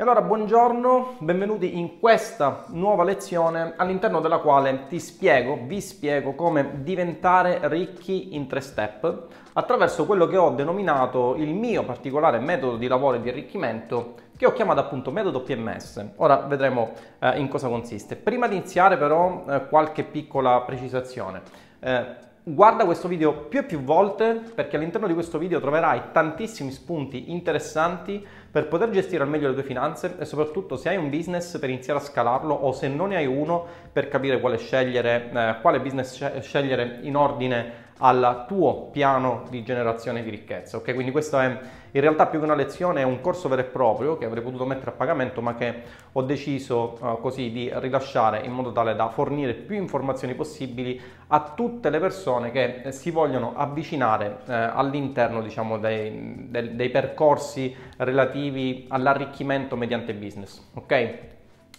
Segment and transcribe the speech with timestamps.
[0.00, 6.36] E allora buongiorno, benvenuti in questa nuova lezione all'interno della quale ti spiego, vi spiego
[6.36, 12.76] come diventare ricchi in tre step attraverso quello che ho denominato il mio particolare metodo
[12.76, 16.10] di lavoro e di arricchimento che ho chiamato appunto metodo PMS.
[16.18, 18.14] Ora vedremo eh, in cosa consiste.
[18.14, 21.42] Prima di iniziare però eh, qualche piccola precisazione.
[21.80, 26.70] Eh, Guarda questo video più e più volte perché all'interno di questo video troverai tantissimi
[26.70, 31.10] spunti interessanti per poter gestire al meglio le tue finanze e soprattutto se hai un
[31.10, 35.30] business per iniziare a scalarlo o se non ne hai uno per capire quale scegliere,
[35.30, 40.78] eh, quale business scegliere in ordine al tuo piano di generazione di ricchezza.
[40.78, 41.58] Ok, quindi questo è
[41.92, 44.64] in realtà più che una lezione, è un corso vero e proprio che avrei potuto
[44.64, 49.08] mettere a pagamento, ma che ho deciso uh, così di rilasciare in modo tale da
[49.08, 55.78] fornire più informazioni possibili a tutte le persone che si vogliono avvicinare eh, all'interno diciamo,
[55.78, 60.70] dei, dei, dei percorsi relativi all'arricchimento mediante business.
[60.74, 61.14] Ok?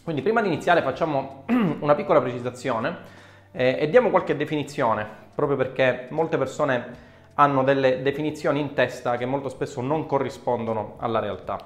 [0.04, 1.44] Quindi prima di iniziare facciamo
[1.82, 2.98] una piccola precisazione
[3.52, 7.08] eh, e diamo qualche definizione, proprio perché molte persone
[7.40, 11.58] hanno delle definizioni in testa che molto spesso non corrispondono alla realtà.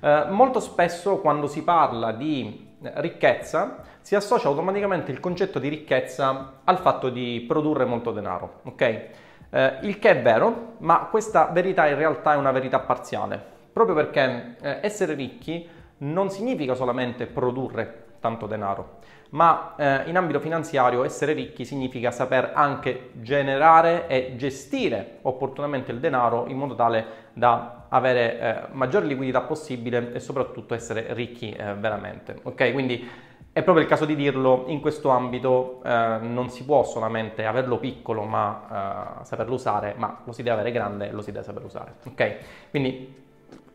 [0.00, 6.60] Eh, molto spesso quando si parla di ricchezza si associa automaticamente il concetto di ricchezza
[6.62, 8.80] al fatto di produrre molto denaro, ok?
[8.82, 13.94] Eh, il che è vero, ma questa verità in realtà è una verità parziale, proprio
[13.94, 15.66] perché eh, essere ricchi
[15.98, 18.98] non significa solamente produrre tanto denaro,
[19.34, 25.98] ma eh, in ambito finanziario essere ricchi significa saper anche generare e gestire opportunamente il
[25.98, 31.74] denaro in modo tale da avere eh, maggiore liquidità possibile e soprattutto essere ricchi eh,
[31.74, 32.38] veramente.
[32.42, 33.08] Ok, quindi
[33.52, 37.78] è proprio il caso di dirlo, in questo ambito eh, non si può solamente averlo
[37.78, 41.44] piccolo ma eh, saperlo usare, ma lo si deve avere grande e lo si deve
[41.44, 41.94] saper usare.
[42.06, 42.36] Ok,
[42.70, 43.22] quindi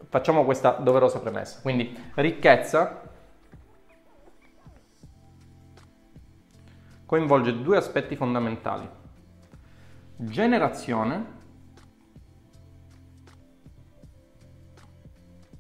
[0.07, 1.59] facciamo questa doverosa premessa.
[1.61, 3.01] Quindi ricchezza
[7.09, 8.87] coinvolge due aspetti fondamentali.
[10.15, 11.25] Generazione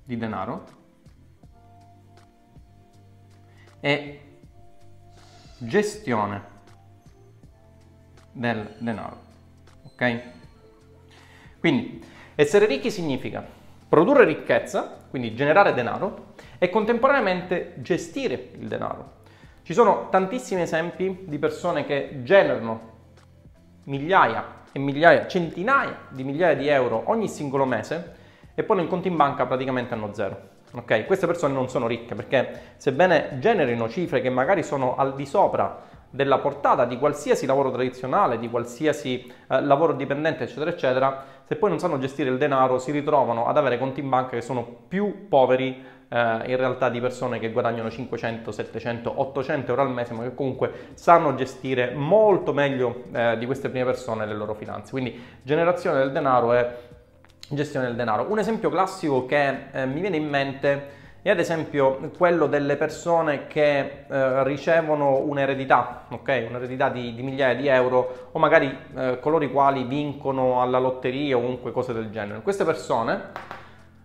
[0.03, 0.67] di denaro
[3.79, 4.21] e
[5.57, 6.43] gestione
[8.31, 9.19] del denaro.
[9.85, 10.23] Ok?
[11.57, 13.43] Quindi essere ricchi significa
[13.89, 19.17] produrre ricchezza, quindi generare denaro e contemporaneamente gestire il denaro.
[19.69, 22.81] Ci sono tantissimi esempi di persone che generano
[23.83, 28.15] migliaia e migliaia, centinaia di migliaia di euro ogni singolo mese
[28.55, 30.39] e poi nel conto in banca praticamente hanno zero.
[30.73, 35.27] Ok, queste persone non sono ricche perché sebbene generino cifre che magari sono al di
[35.27, 41.55] sopra della portata di qualsiasi lavoro tradizionale, di qualsiasi eh, lavoro dipendente, eccetera, eccetera, se
[41.57, 44.63] poi non sanno gestire il denaro si ritrovano ad avere conti in banca che sono
[44.87, 50.23] più poveri in realtà di persone che guadagnano 500, 700, 800 euro al mese, ma
[50.23, 54.91] che comunque sanno gestire molto meglio eh, di queste prime persone le loro finanze.
[54.91, 56.67] Quindi generazione del denaro e
[57.49, 58.25] gestione del denaro.
[58.29, 63.47] Un esempio classico che eh, mi viene in mente è ad esempio quello delle persone
[63.47, 66.45] che eh, ricevono un'eredità, ok?
[66.49, 71.35] Un'eredità di, di, migliaia di euro o magari eh, coloro i quali vincono alla lotteria
[71.35, 72.41] o comunque cose del genere.
[72.41, 73.57] Queste persone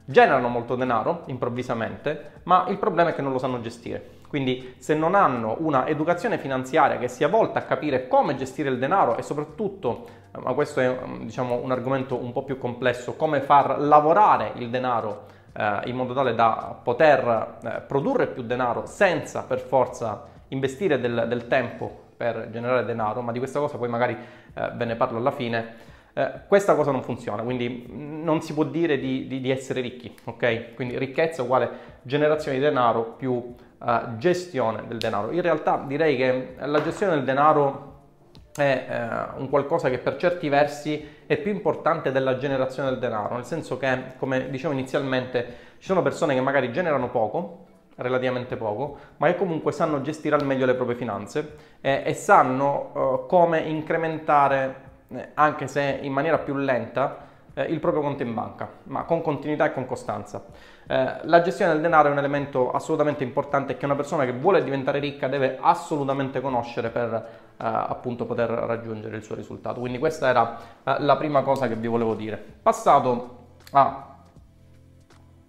[0.04, 4.22] generano molto denaro improvvisamente, ma il problema è che non lo sanno gestire.
[4.28, 8.78] Quindi se non hanno una educazione finanziaria che sia volta a capire come gestire il
[8.78, 10.06] denaro e soprattutto,
[10.43, 15.26] ma questo è diciamo, un argomento un po' più complesso, come far lavorare il denaro
[15.56, 21.26] eh, in modo tale da poter eh, produrre più denaro senza per forza investire del,
[21.28, 24.16] del, tempo per generare denaro, ma di questa cosa poi magari
[24.54, 28.62] eh, ve ne parlo alla fine eh, questa cosa non funziona, quindi non si può
[28.62, 30.75] dire di, di, di, essere ricchi, ok?
[30.76, 31.70] Quindi ricchezza uguale
[32.02, 35.32] generazione di denaro più uh, gestione del denaro.
[35.32, 37.92] In realtà direi che la gestione del denaro
[38.54, 38.86] è
[39.36, 43.44] uh, un qualcosa che per certi versi è più importante della generazione del denaro, nel
[43.44, 45.46] senso che, come dicevo inizialmente,
[45.78, 47.64] ci sono persone che magari generano poco,
[47.96, 52.93] relativamente poco, ma che comunque sanno gestire al meglio le proprie finanze e, e sanno
[52.94, 54.94] uh, come incrementare eh,
[55.34, 59.66] anche se in maniera più lenta, eh, il proprio conto in banca, ma con continuità
[59.66, 60.44] e con costanza.
[60.86, 64.64] Eh, la gestione del denaro è un elemento assolutamente importante che una persona che vuole
[64.64, 67.22] diventare ricca deve assolutamente conoscere per eh,
[67.56, 69.80] appunto poter raggiungere il suo risultato.
[69.80, 72.36] Quindi questa era eh, la prima cosa che vi volevo dire.
[72.62, 73.42] Passato
[73.72, 74.08] a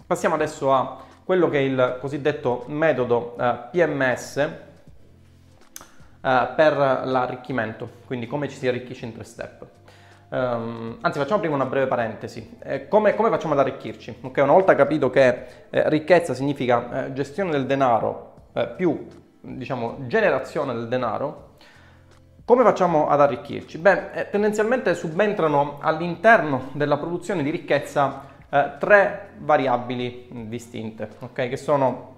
[0.07, 4.49] Passiamo adesso a quello che è il cosiddetto metodo eh, PMS
[6.25, 9.67] eh, per l'arricchimento, quindi come ci si arricchisce in tre step.
[10.27, 12.57] Um, anzi, facciamo prima una breve parentesi.
[12.63, 14.17] Eh, come, come, facciamo ad arricchirci?
[14.21, 19.05] Okay, una volta capito che eh, ricchezza significa eh, gestione del denaro eh, più
[19.39, 21.57] diciamo, generazione del denaro,
[22.43, 23.77] come facciamo ad arricchirci?
[23.77, 31.49] Beh, eh, tendenzialmente subentrano all'interno della produzione di ricchezza eh, tre variabili distinte, okay?
[31.49, 32.13] che sono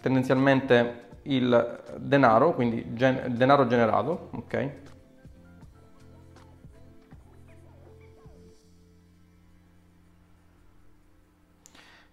[0.00, 4.70] tendenzialmente il denaro, quindi gen- denaro generato, ok?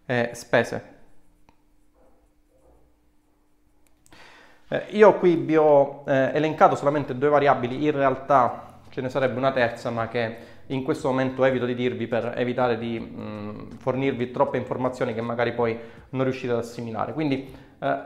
[0.08, 0.96] E spese.
[4.70, 9.38] Eh, io qui vi ho eh, elencato solamente due variabili, in realtà ce ne sarebbe
[9.38, 14.32] una terza, ma che in questo momento evito di dirvi per evitare di mh, fornirvi
[14.32, 15.78] troppe informazioni che magari poi
[16.10, 17.14] non riuscite ad assimilare.
[17.14, 17.50] Quindi
[17.80, 18.00] eh,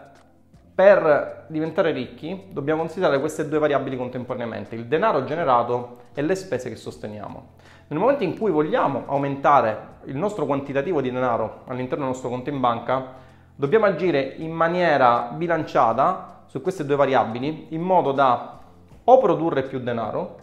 [0.82, 6.70] per diventare ricchi dobbiamo considerare queste due variabili contemporaneamente, il denaro generato e le spese
[6.70, 7.50] che sosteniamo.
[7.90, 12.50] Nel momento in cui vogliamo aumentare il nostro quantitativo di denaro all'interno del nostro conto
[12.50, 13.14] in banca,
[13.56, 18.60] dobbiamo agire in maniera bilanciata su queste due variabili in modo da
[19.04, 20.40] o produrre più denaro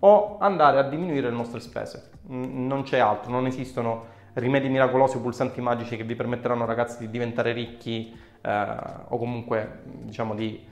[0.00, 2.10] o andare a diminuire le nostre spese.
[2.26, 7.10] Non c'è altro, non esistono rimedi miracolosi o pulsanti magici che vi permetteranno ragazzi di
[7.10, 8.76] diventare ricchi eh,
[9.08, 10.64] o comunque diciamo di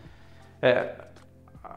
[0.60, 0.94] eh,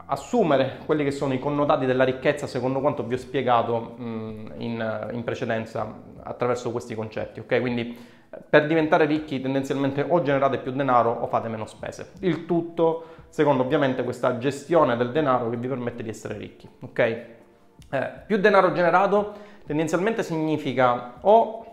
[0.06, 5.10] assumere quelli che sono i connotati della ricchezza secondo quanto vi ho spiegato mh, in,
[5.12, 7.40] in, precedenza attraverso questi concetti.
[7.40, 8.14] Ok, quindi
[8.48, 12.12] per diventare ricchi tendenzialmente o generate più denaro o fate meno spese.
[12.20, 16.68] Il tutto secondo ovviamente questa gestione del denaro che vi permette di essere ricchi.
[16.80, 16.98] Ok?
[16.98, 19.34] Eh, più denaro generato
[19.66, 21.65] tendenzialmente significa o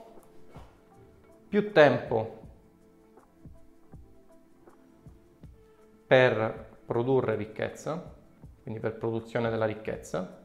[1.54, 2.40] più tempo
[6.08, 8.12] per produrre ricchezza,
[8.64, 10.36] quindi per produzione della ricchezza.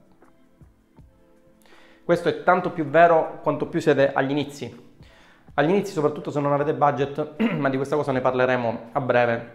[2.04, 4.96] Questo è tanto più vero quanto più siete agli inizi.
[5.54, 9.52] Agli inizi, soprattutto se non avete budget, ma di questa cosa ne parleremo a breve,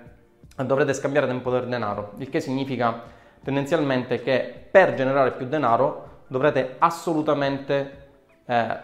[0.55, 2.99] dovrete scambiare tempo per denaro, il che significa
[3.43, 8.07] tendenzialmente che per generare più denaro dovrete assolutamente
[8.43, 8.77] eh,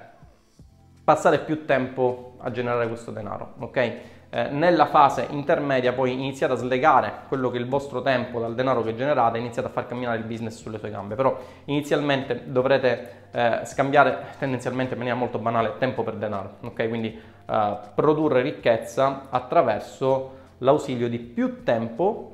[1.04, 3.94] passare più tempo a generare questo denaro, ok?
[4.32, 8.54] Eh, nella fase intermedia poi iniziate a slegare quello che è il vostro tempo dal
[8.54, 11.16] denaro che generate iniziate a far camminare il business sulle sue gambe.
[11.16, 16.88] Però inizialmente dovrete eh, scambiare tendenzialmente in maniera molto banale tempo per denaro, ok?
[16.88, 22.30] Quindi eh, produrre ricchezza attraverso l'ausilio di più tempo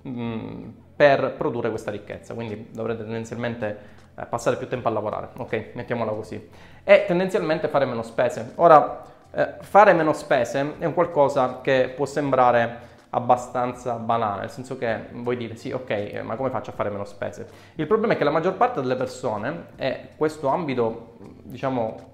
[0.00, 2.32] mh, mm, per produrre questa ricchezza.
[2.32, 3.78] Quindi dovrete tendenzialmente
[4.16, 5.72] eh, passare più tempo a lavorare, ok?
[5.74, 6.48] Mettiamola così.
[6.82, 8.52] E tendenzialmente fare meno spese.
[8.56, 14.76] Ora eh, fare meno spese è un qualcosa che può sembrare abbastanza banale, nel senso
[14.76, 17.46] che voi dite sì, ok, eh, ma come faccio a fare meno spese?
[17.76, 22.12] Il problema è che la maggior parte delle persone, e questo ambito, diciamo,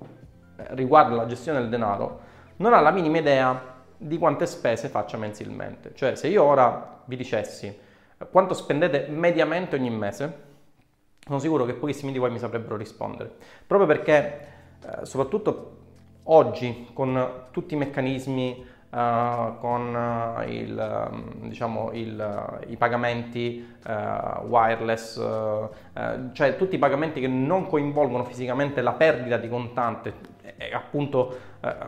[0.70, 2.20] riguarda la gestione del denaro,
[2.56, 5.92] non ha la minima idea di quante spese faccia mensilmente.
[5.94, 7.88] Cioè, se io ora vi dicessi
[8.30, 10.48] quanto spendete mediamente ogni mese,
[11.24, 13.30] sono sicuro che pochissimi di voi mi saprebbero rispondere.
[13.66, 14.46] Proprio perché,
[14.84, 15.79] eh, soprattutto
[16.24, 23.78] Oggi con tutti i meccanismi, uh, con uh, il, um, diciamo, il, uh, i pagamenti
[24.46, 25.16] wireless,
[26.32, 30.12] cioè tutti i pagamenti che non coinvolgono fisicamente la perdita di contante
[30.58, 31.38] e appunto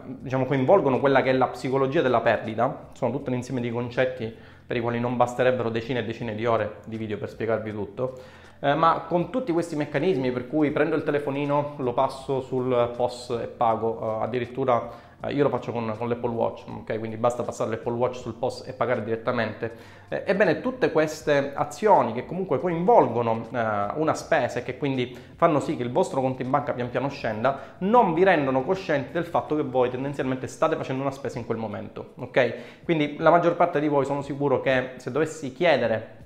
[0.06, 4.34] diciamo, coinvolgono quella che è la psicologia della perdita, sono tutto un insieme di concetti
[4.66, 8.18] per i quali non basterebbero decine e decine di ore di video per spiegarvi tutto
[8.64, 13.30] eh, ma con tutti questi meccanismi per cui prendo il telefonino, lo passo sul POS
[13.42, 16.96] e pago, eh, addirittura eh, io lo faccio con, con, l'Apple Watch, ok?
[16.98, 19.72] Quindi basta passare l'Apple Watch sul POS e pagare direttamente.
[20.08, 25.58] Eh, ebbene, tutte queste azioni che comunque coinvolgono eh, una spesa e che quindi fanno
[25.58, 29.26] sì che il vostro conto in banca pian piano scenda, non vi rendono coscienti del
[29.26, 32.54] fatto che voi tendenzialmente state facendo una spesa in quel momento, ok?
[32.84, 36.20] Quindi la maggior parte di voi sono sicuro che se dovessi chiedere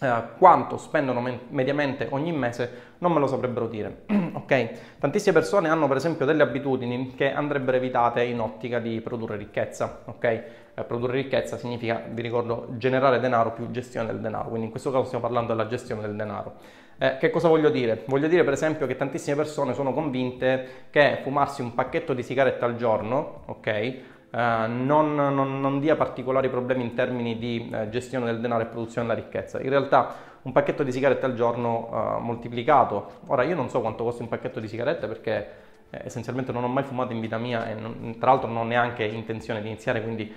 [0.00, 4.04] eh, quanto spendono me- mediamente ogni mese non me lo saprebbero dire.
[4.32, 4.70] ok?
[4.98, 10.02] Tantissime persone hanno per esempio delle abitudini che andrebbero evitate in ottica di produrre ricchezza.
[10.04, 10.24] Ok?
[10.24, 14.48] Eh, produrre ricchezza significa, vi ricordo, generare denaro più gestione del denaro.
[14.48, 16.54] Quindi in questo caso stiamo parlando della gestione del denaro.
[17.00, 18.02] Eh, che cosa voglio dire?
[18.06, 22.64] Voglio dire per esempio che tantissime persone sono convinte che fumarsi un pacchetto di sigarette
[22.64, 24.16] al giorno, ok?
[24.30, 28.66] Uh, non, non, non, dia particolari problemi in termini di uh, gestione del denaro e
[28.66, 29.60] produzione della ricchezza.
[29.60, 34.04] In realtà un pacchetto di sigarette al giorno uh, moltiplicato, ora io non so quanto
[34.04, 35.48] costa un pacchetto di sigarette perché
[35.90, 38.64] eh, essenzialmente non ho mai fumato in vita mia e non, tra l'altro non ho
[38.64, 40.32] neanche intenzione di iniziare, quindi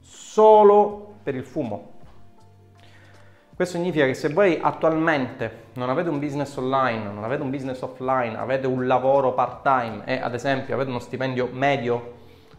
[0.00, 1.91] solo per il fumo.
[3.54, 7.82] Questo significa che se voi attualmente non avete un business online, non avete un business
[7.82, 12.14] offline, avete un lavoro part-time e ad esempio avete uno stipendio medio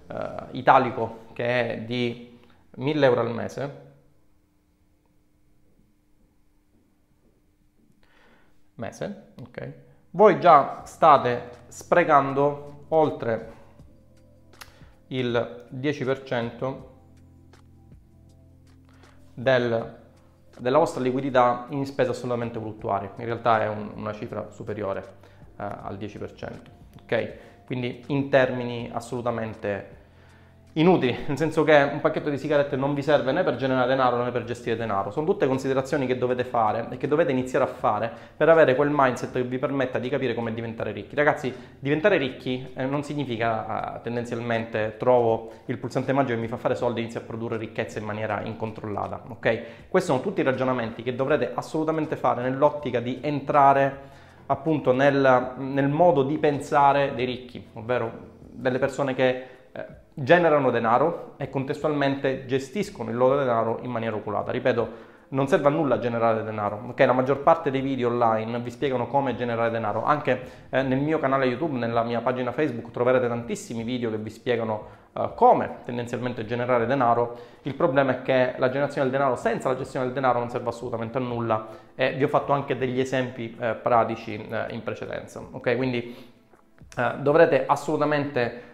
[0.08, 2.40] eh, italico che è di
[2.76, 3.82] 1000 euro al mese,
[8.76, 9.74] mese, ok?
[10.12, 13.54] Voi già state sprecando oltre
[15.08, 16.78] il 10%
[19.34, 20.02] del
[20.60, 23.10] della vostra liquidità in spese assolutamente fluttuari.
[23.18, 25.02] In realtà è un, una cifra superiore
[25.58, 26.52] eh, al 10%.
[27.04, 27.34] Ok?
[27.66, 30.02] Quindi in termini assolutamente
[30.74, 34.24] inutili, nel senso che un pacchetto di sigarette non vi serve né per generare denaro
[34.24, 35.12] né per gestire denaro.
[35.12, 38.90] Sono tutte considerazioni che dovete fare e che dovete iniziare a fare per avere quel
[38.92, 41.16] mindset che vi permetta di capire come diventare ricchi.
[41.16, 46.58] Ragazzi, diventare ricchi eh, non significa eh, tendenzialmente trovo il pulsante magico che mi fa
[46.58, 49.62] fare soldi e inizio a produrre ricchezza in maniera incontrollata, ok?
[49.90, 54.12] Questi sono tutti i ragionamenti che dovrete assolutamente fare nell'ottica di entrare
[54.48, 59.46] appunto nel, nel modo di pensare dei ricchi, ovvero delle persone che
[60.14, 64.52] generano denaro e contestualmente gestiscono il loro denaro in maniera oculata.
[64.52, 67.00] Ripeto, non serve a nulla generare denaro, ok?
[67.00, 70.04] La maggior parte dei video online vi spiegano come generare denaro.
[70.04, 74.30] Anche eh, nel mio canale YouTube, nella mia pagina Facebook troverete tantissimi video che vi
[74.30, 77.38] spiegano eh, come tendenzialmente generare denaro.
[77.64, 80.70] Il problema è che la generazione del denaro senza la gestione del denaro non serve
[80.70, 85.42] assolutamente a nulla e vi ho fatto anche degli esempi eh, pratici eh, in precedenza,
[85.50, 85.76] ok?
[85.76, 86.16] Quindi
[86.96, 88.73] eh, dovrete assolutamente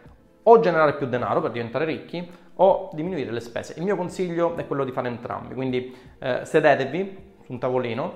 [0.50, 3.75] o generare più denaro per diventare ricchi o diminuire le spese.
[3.77, 8.13] Il mio consiglio è quello di fare entrambi, quindi eh, sedetevi su un tavolino,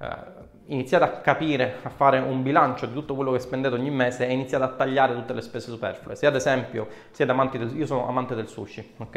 [0.00, 4.26] eh, iniziate a capire, a fare un bilancio di tutto quello che spendete ogni mese
[4.26, 6.16] e iniziate a tagliare tutte le spese superflue.
[6.16, 9.16] Se ad esempio siete amanti del, io sono amante del sushi, ok?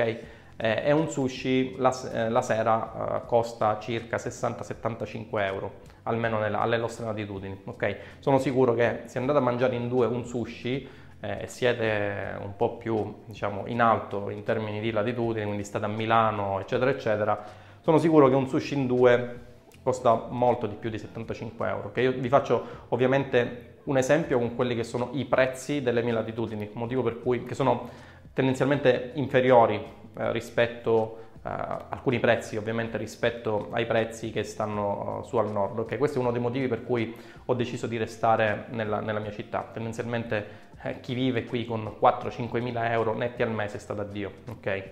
[0.60, 6.60] Eh, e un sushi la, eh, la sera eh, costa circa 60-75 euro, almeno nella,
[6.60, 7.98] alle nostre latitudini, ok?
[8.20, 12.78] Sono sicuro che se andate a mangiare in due un sushi eh, siete un po'
[12.78, 17.44] più diciamo, in alto in termini di latitudine, quindi state a Milano, eccetera, eccetera,
[17.82, 19.46] sono sicuro che un sushi in due
[19.82, 21.92] costa molto di più di 75 euro.
[21.92, 26.12] Che io vi faccio ovviamente un esempio con quelli che sono i prezzi delle mie
[26.12, 27.90] latitudini, motivo per cui che sono
[28.34, 31.50] tendenzialmente inferiori eh, rispetto uh,
[31.90, 35.80] alcuni prezzi ovviamente rispetto ai prezzi che stanno uh, su al nord.
[35.80, 35.98] Okay?
[35.98, 39.70] Questo è uno dei motivi per cui ho deciso di restare nella, nella mia città.
[39.72, 44.32] Tendenzialmente eh, chi vive qui con 4-5 mila euro netti al mese sta da Dio,
[44.50, 44.90] ok?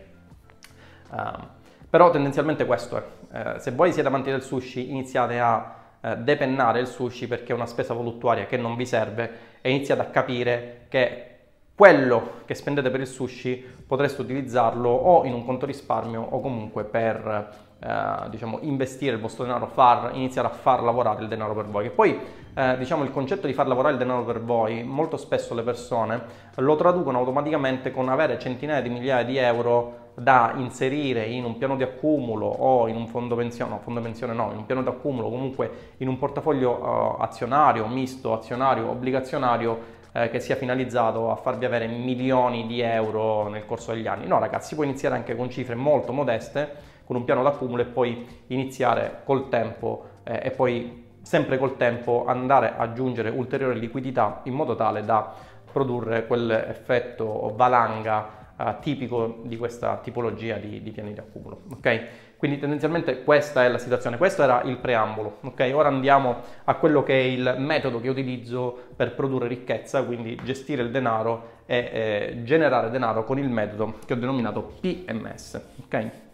[1.12, 1.48] Uh,
[1.90, 6.80] però tendenzialmente questo è, uh, se voi siete amanti del sushi iniziate a uh, depennare
[6.80, 10.86] il sushi perché è una spesa voluttuaria che non vi serve e iniziate a capire
[10.90, 11.30] che
[11.76, 16.86] quello che spendete per il sushi potreste utilizzarlo o in un conto risparmio o comunque
[16.86, 21.66] per eh, diciamo, investire il vostro denaro, far, iniziare a far lavorare il denaro per
[21.66, 21.84] voi.
[21.84, 22.20] Che poi
[22.54, 26.22] eh, diciamo, il concetto di far lavorare il denaro per voi, molto spesso le persone
[26.56, 31.76] lo traducono automaticamente con avere centinaia di migliaia di euro da inserire in un piano
[31.76, 34.88] di accumulo o in un fondo pensione, no, fondo pensione no, in un piano di
[34.88, 41.36] accumulo, comunque in un portafoglio uh, azionario, misto, azionario, obbligazionario eh, che sia finalizzato a
[41.36, 44.26] farvi avere milioni di euro nel corso degli anni.
[44.26, 47.86] No ragazzi, si può iniziare anche con cifre molto modeste, con un piano d'accumulo e
[47.86, 54.42] poi iniziare col tempo eh, e poi sempre col tempo andare ad aggiungere ulteriore liquidità
[54.44, 55.34] in modo tale da
[55.72, 61.64] produrre quell'effetto valanga uh, tipico di questa tipologia di, di piani di accumulo.
[61.74, 62.02] Okay?
[62.38, 65.40] Quindi tendenzialmente questa è la situazione, questo era il preambolo.
[65.42, 65.72] Okay?
[65.72, 70.82] Ora andiamo a quello che è il metodo che utilizzo per produrre ricchezza, quindi gestire
[70.82, 75.62] il denaro e eh, generare denaro con il metodo che ho denominato PMS.
[75.86, 76.25] Okay?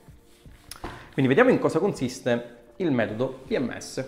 [1.13, 4.05] Quindi vediamo in cosa consiste il metodo PMS.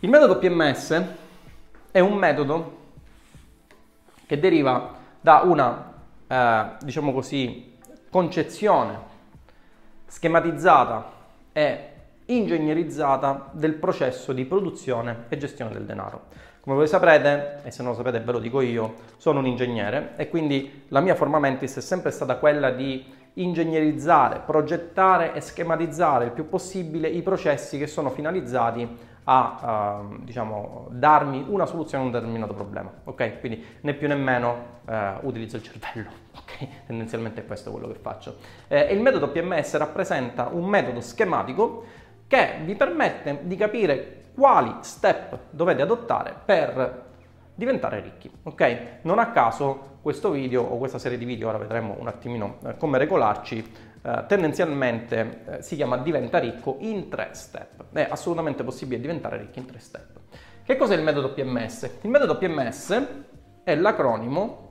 [0.00, 1.04] Il metodo PMS
[1.90, 2.78] è un metodo
[4.24, 5.92] che deriva da una,
[6.26, 7.76] eh, diciamo così,
[8.08, 8.98] concezione
[10.06, 11.12] schematizzata
[11.52, 11.88] e
[12.26, 16.28] ingegnerizzata del processo di produzione e gestione del denaro.
[16.62, 20.12] Come voi saprete, e se non lo sapete ve lo dico io, sono un ingegnere
[20.16, 23.02] e quindi la mia forma mentis è sempre stata quella di
[23.34, 28.86] ingegnerizzare, progettare e schematizzare il più possibile i processi che sono finalizzati
[29.24, 32.92] a uh, diciamo, darmi una soluzione a un determinato problema.
[33.04, 33.40] Ok?
[33.40, 34.92] Quindi né più né meno uh,
[35.26, 36.10] utilizzo il cervello.
[36.40, 36.86] Ok?
[36.86, 38.36] Tendenzialmente è questo quello che faccio.
[38.68, 41.84] Eh, il metodo PMS rappresenta un metodo schematico
[42.26, 47.08] che vi permette di capire quali step dovete adottare per
[47.54, 48.30] diventare ricchi.
[48.44, 49.00] Ok?
[49.02, 52.76] Non a caso questo video o questa serie di video, ora vedremo un attimino eh,
[52.78, 53.72] come regolarci,
[54.02, 57.84] eh, tendenzialmente eh, si chiama Diventa ricco in tre step.
[57.92, 60.18] È assolutamente possibile diventare ricchi in tre step.
[60.64, 61.98] Che cos'è il metodo PMS?
[62.00, 63.06] Il metodo PMS
[63.62, 64.68] è l'acronimo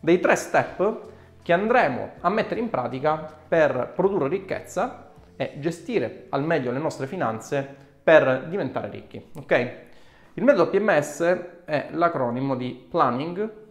[0.00, 1.08] dei tre step
[1.42, 5.09] che andremo a mettere in pratica per produrre ricchezza
[5.40, 7.66] e gestire al meglio le nostre finanze
[8.02, 9.30] per diventare ricchi.
[9.36, 9.86] Ok?
[10.34, 11.20] Il metodo PMS
[11.64, 13.68] è l'acronimo di Planning,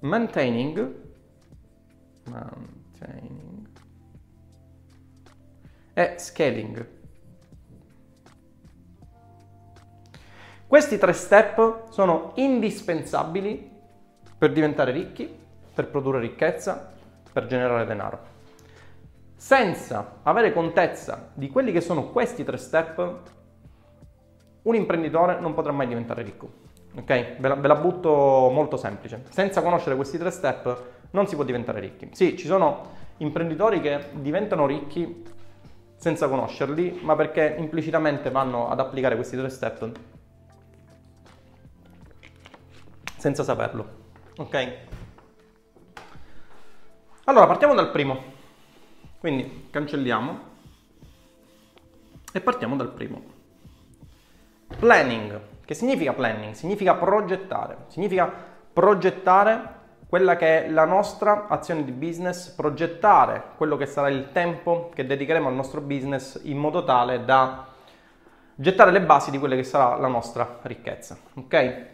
[0.00, 1.02] Maintaining,
[2.24, 3.68] maintaining
[5.92, 6.88] e Scaling.
[10.66, 13.70] Questi tre step sono indispensabili
[14.38, 15.39] per diventare ricchi,
[15.80, 16.92] per produrre ricchezza,
[17.32, 18.18] per generare denaro.
[19.34, 23.18] Senza avere contezza di quelli che sono questi tre step,
[24.62, 26.50] un imprenditore non potrà mai diventare ricco.
[26.96, 27.38] Ok?
[27.38, 29.22] Ve la, ve la, butto molto semplice.
[29.30, 30.82] Senza conoscere questi tre step
[31.12, 32.10] non si può diventare ricchi.
[32.12, 35.24] Sì, ci sono imprenditori che diventano ricchi
[35.96, 39.90] senza conoscerli, ma perché implicitamente vanno ad applicare questi tre step
[43.16, 43.98] senza saperlo.
[44.36, 44.98] Ok?
[47.30, 48.20] Allora, partiamo dal primo.
[49.20, 50.38] Quindi cancelliamo
[52.32, 53.22] e partiamo dal primo.
[54.76, 55.40] Planning.
[55.64, 56.54] Che significa planning?
[56.54, 57.84] Significa progettare.
[57.86, 58.28] Significa
[58.72, 64.90] progettare quella che è la nostra azione di business, progettare quello che sarà il tempo
[64.92, 67.64] che dedicheremo al nostro business in modo tale da
[68.56, 71.16] gettare le basi di quella che sarà la nostra ricchezza.
[71.34, 71.86] Ok?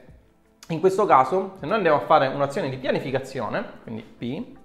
[0.69, 4.65] In questo caso, se noi andiamo a fare un'azione di pianificazione, quindi P,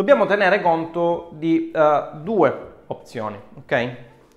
[0.00, 3.96] dobbiamo tenere conto di uh, due opzioni, ok?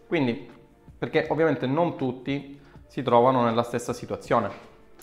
[0.09, 0.51] Quindi,
[0.97, 4.49] perché ovviamente non tutti si trovano nella stessa situazione,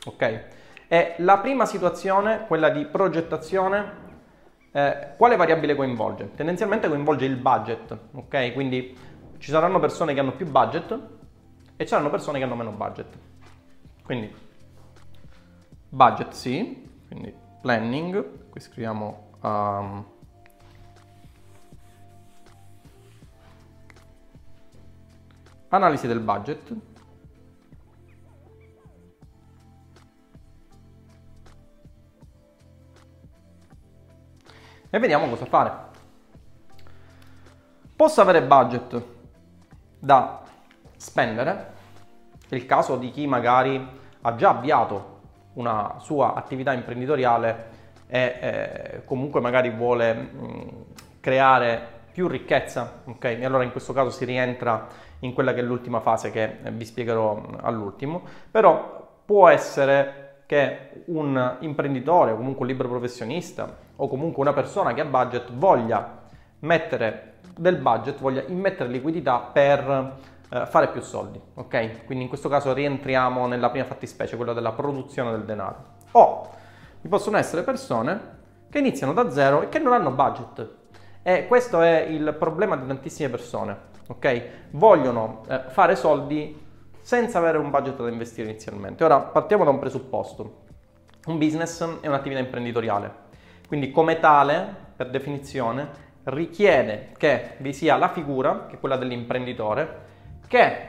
[0.05, 0.45] ok?
[0.87, 4.09] E la prima situazione, quella di progettazione,
[4.71, 6.35] eh, quale variabile coinvolge?
[6.35, 8.53] Tendenzialmente coinvolge il budget, ok?
[8.53, 8.95] Quindi
[9.39, 10.93] ci saranno persone che hanno più budget
[11.75, 13.17] e ci saranno persone che hanno meno budget.
[14.05, 14.31] Quindi
[15.89, 20.05] budget sì, quindi planning, qui scriviamo um,
[25.73, 26.75] Analisi del budget.
[34.91, 35.73] E vediamo cosa fare.
[37.95, 39.05] Posso avere budget
[40.01, 40.43] da
[40.97, 41.73] spendere,
[42.49, 45.19] è il caso di chi magari ha già avviato
[45.53, 47.69] una sua attività imprenditoriale
[48.09, 50.85] e eh, comunque magari vuole mh,
[51.21, 53.25] creare più ricchezza, ok?
[53.25, 56.85] E allora in questo caso si rientra in quella che è l'ultima fase che vi
[56.85, 64.43] spiegherò all'ultimo, però può essere che un imprenditore o comunque un libero professionista o comunque
[64.43, 66.19] una persona che ha budget voglia
[66.61, 70.17] mettere del budget, voglia immettere liquidità per
[70.51, 72.05] eh, fare più soldi, ok?
[72.05, 75.85] Quindi in questo caso rientriamo nella prima fattispecie, quella della produzione del denaro.
[76.13, 76.51] O
[77.01, 78.39] vi possono essere persone
[78.71, 80.69] che iniziano da zero e che non hanno budget.
[81.23, 84.43] E questo è il problema di tantissime persone ok?
[84.71, 86.69] Vogliono eh, fare soldi
[87.01, 89.05] senza avere un budget da investire inizialmente.
[89.05, 90.59] Ora partiamo da un presupposto.
[91.27, 93.13] Un business è un'attività imprenditoriale,
[93.69, 100.09] quindi come tale, per definizione, richiede che vi sia la figura, che è quella dell'imprenditore,
[100.47, 100.89] che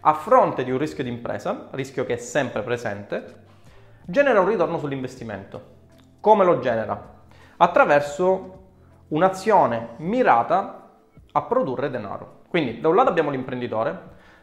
[0.00, 3.42] a fronte di un rischio di impresa, rischio che è sempre presente,
[4.04, 5.72] genera un ritorno sull'investimento.
[6.20, 7.12] Come lo genera?
[7.56, 8.62] Attraverso
[9.08, 10.83] un'azione mirata
[11.36, 12.42] a produrre denaro.
[12.48, 13.98] Quindi da un lato abbiamo l'imprenditore,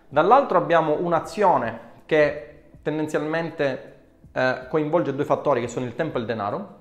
[0.09, 3.99] dall'altro abbiamo un'azione che tendenzialmente
[4.33, 6.79] eh, coinvolge due fattori che sono il tempo e il denaro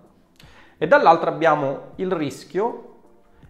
[0.79, 2.87] e dall'altro abbiamo il rischio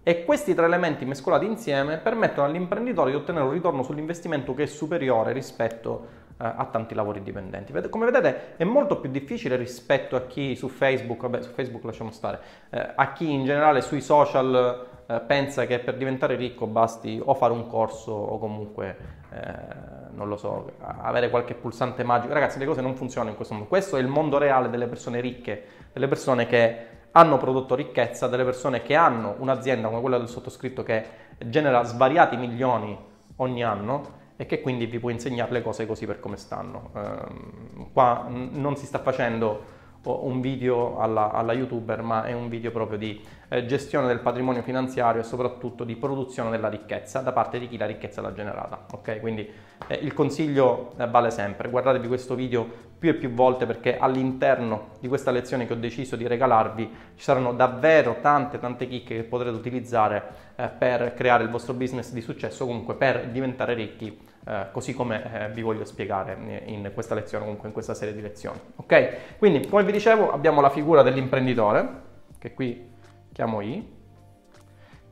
[0.02, 4.66] e questi tre elementi mescolati insieme permettono all'imprenditore di ottenere un ritorno sull'investimento che è
[4.66, 7.70] superiore rispetto ha tanti lavori dipendenti.
[7.90, 12.10] Come vedete è molto più difficile rispetto a chi su Facebook, vabbè su Facebook lasciamo
[12.10, 17.20] stare, eh, a chi in generale sui social eh, pensa che per diventare ricco basti
[17.22, 18.96] o fare un corso o comunque,
[19.32, 22.32] eh, non lo so, avere qualche pulsante magico.
[22.32, 23.66] Ragazzi le cose non funzionano in questo modo.
[23.66, 28.44] Questo è il mondo reale delle persone ricche, delle persone che hanno prodotto ricchezza, delle
[28.44, 31.04] persone che hanno un'azienda come quella del sottoscritto che
[31.38, 32.96] genera svariati milioni
[33.36, 36.90] ogni anno e che quindi vi può insegnare le cose così per come stanno.
[36.94, 42.70] Eh, qua non si sta facendo un video alla, alla, youtuber, ma è un video
[42.70, 47.58] proprio di eh, gestione del patrimonio finanziario e soprattutto di produzione della ricchezza da parte
[47.58, 48.86] di chi la ricchezza l'ha generata.
[48.92, 49.46] Ok, quindi
[49.86, 51.68] eh, il consiglio eh, vale sempre.
[51.68, 56.16] Guardatevi questo video più e più volte perché all'interno di questa lezione che ho deciso
[56.16, 60.22] di regalarvi ci saranno davvero tante tante chicche che potrete utilizzare
[60.56, 65.32] eh, per creare il vostro business di successo, comunque per diventare ricchi eh, così come
[65.32, 68.58] eh, vi voglio spiegare in questa lezione, comunque in questa serie di lezioni.
[68.76, 69.36] Ok?
[69.38, 72.02] Quindi, come vi dicevo, abbiamo la figura dell'imprenditore,
[72.38, 72.90] che qui
[73.32, 73.98] chiamo I,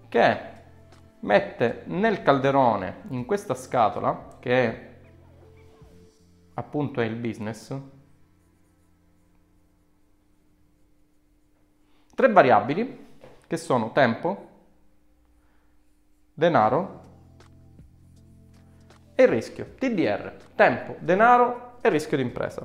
[0.09, 0.41] che
[1.21, 4.89] mette nel calderone, in questa scatola, che è,
[6.55, 7.77] appunto è il business,
[12.15, 13.07] tre variabili
[13.47, 14.47] che sono tempo,
[16.33, 17.07] denaro
[19.21, 19.75] e il rischio.
[19.77, 22.65] TDR, tempo, denaro e rischio di impresa.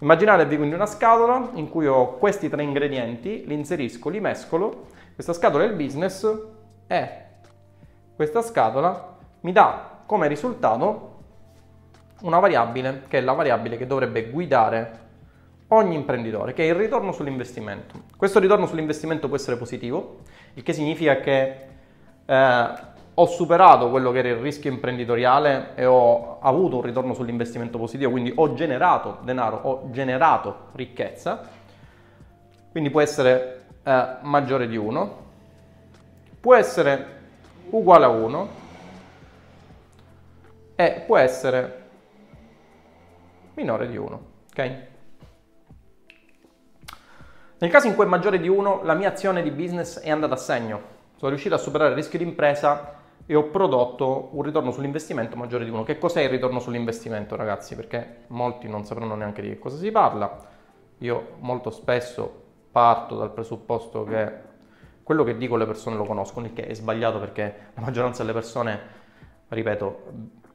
[0.00, 5.32] Immaginatevi quindi una scatola in cui ho questi tre ingredienti, li inserisco, li mescolo, questa
[5.32, 6.30] scatola è il business
[6.86, 7.08] e
[8.14, 11.20] questa scatola mi dà come risultato
[12.20, 14.98] una variabile che è la variabile che dovrebbe guidare
[15.68, 18.02] ogni imprenditore, che è il ritorno sull'investimento.
[18.14, 20.18] Questo ritorno sull'investimento può essere positivo,
[20.52, 21.66] il che significa che
[22.26, 27.78] eh, ho superato quello che era il rischio imprenditoriale e ho avuto un ritorno sull'investimento
[27.78, 31.46] positivo, quindi ho generato denaro, ho generato ricchezza,
[32.70, 35.16] quindi può essere eh, maggiore di 1,
[36.40, 37.20] può essere
[37.70, 38.48] uguale a 1
[40.74, 41.80] e può essere
[43.54, 44.20] minore di 1.
[44.50, 44.76] Ok?
[47.58, 50.34] Nel caso in cui è maggiore di 1, la mia azione di business è andata
[50.34, 50.80] a segno.
[51.16, 55.64] Sono riuscito a superare il rischio di impresa e ho prodotto un ritorno sull'investimento maggiore
[55.64, 55.82] di uno.
[55.82, 57.74] Che cos'è il ritorno sull'investimento, ragazzi?
[57.74, 60.38] Perché molti non sapranno neanche di che cosa si parla.
[60.98, 64.50] Io molto spesso parto dal presupposto che
[65.02, 68.34] quello che dico le persone lo conoscono, il che è sbagliato perché la maggioranza delle
[68.34, 68.80] persone,
[69.48, 70.02] ripeto,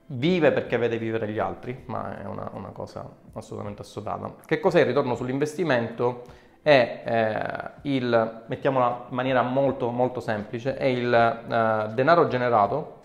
[0.08, 4.36] vive perché vede vivere gli altri, ma è una, una cosa assolutamente assodata.
[4.45, 6.23] Che cos'è il ritorno sull'investimento?
[6.67, 7.01] È
[7.82, 13.01] eh, il, mettiamola in maniera molto molto semplice, è il eh, denaro generato,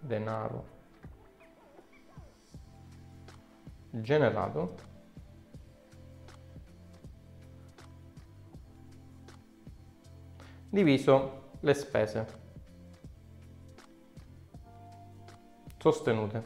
[0.00, 0.64] denaro
[3.90, 4.74] generato
[10.70, 12.26] diviso le spese
[15.76, 16.42] sostenute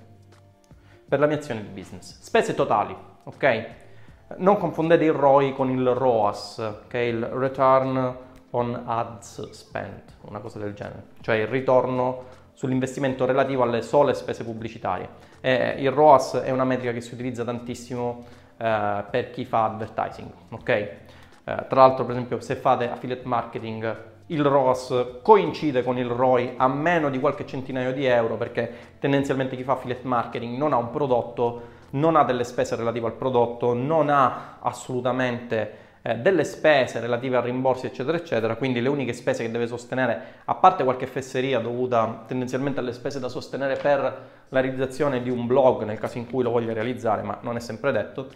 [1.06, 2.18] per la mia azione di business.
[2.20, 3.88] Spese totali, ok?
[4.36, 8.16] Non confondete il ROI con il ROAS, che è il Return
[8.50, 14.44] on Ads Spent, una cosa del genere, cioè il ritorno sull'investimento relativo alle sole spese
[14.44, 15.08] pubblicitarie.
[15.40, 18.24] E il ROAS è una metrica che si utilizza tantissimo
[18.56, 20.68] eh, per chi fa advertising, ok?
[20.68, 20.98] Eh,
[21.44, 26.68] tra l'altro, per esempio, se fate affiliate marketing, il ROAS coincide con il ROI a
[26.68, 30.90] meno di qualche centinaio di euro perché tendenzialmente chi fa affiliate marketing non ha un
[30.90, 37.36] prodotto non ha delle spese relative al prodotto, non ha assolutamente eh, delle spese relative
[37.36, 41.60] a rimborsi eccetera eccetera, quindi le uniche spese che deve sostenere, a parte qualche fesseria
[41.60, 44.00] dovuta tendenzialmente alle spese da sostenere per
[44.48, 47.60] la realizzazione di un blog nel caso in cui lo voglia realizzare, ma non è
[47.60, 48.28] sempre detto,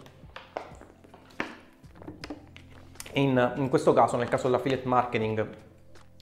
[3.13, 5.47] in, in questo caso, nel caso dell'affiliate marketing,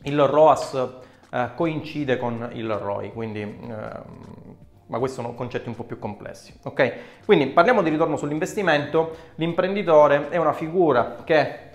[0.04, 0.90] il ROAS
[1.30, 4.62] eh, coincide con il ROI, quindi eh,
[4.94, 6.54] ma questi sono concetti un po' più complessi.
[6.66, 6.94] Ok?
[7.26, 9.16] Quindi parliamo di ritorno sull'investimento.
[9.36, 11.72] L'imprenditore è una figura che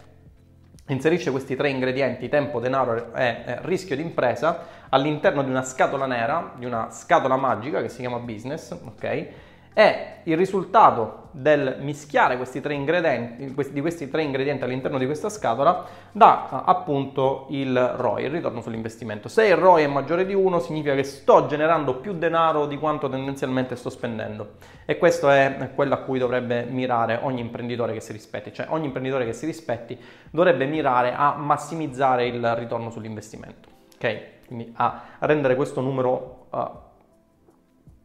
[0.87, 6.53] inserisce questi tre ingredienti, tempo, denaro e rischio di impresa, all'interno di una scatola nera,
[6.57, 9.29] di una scatola magica che si chiama business, ok?
[9.75, 15.29] E il risultato del mischiare questi tre ingredienti, di questi tre ingredienti all'interno di questa
[15.29, 19.29] scatola dà appunto il ROI, il ritorno sull'investimento.
[19.29, 23.09] Se il ROI è maggiore di 1 significa che sto generando più denaro di quanto
[23.09, 28.13] tendenzialmente sto spendendo e questo è quello a cui dovrebbe mirare ogni imprenditore che si
[28.13, 29.97] rispetti, cioè ogni imprenditore che si rispetti
[30.31, 34.21] dovrebbe mirare a massimizzare il ritorno sull'investimento, ok?
[34.47, 36.71] Quindi a rendere questo numero uh,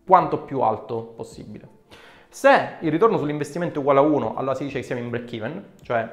[0.05, 1.81] quanto più alto possibile.
[2.33, 5.33] Se il ritorno sull'investimento è uguale a 1, allora si dice che siamo in break
[5.33, 6.09] even, cioè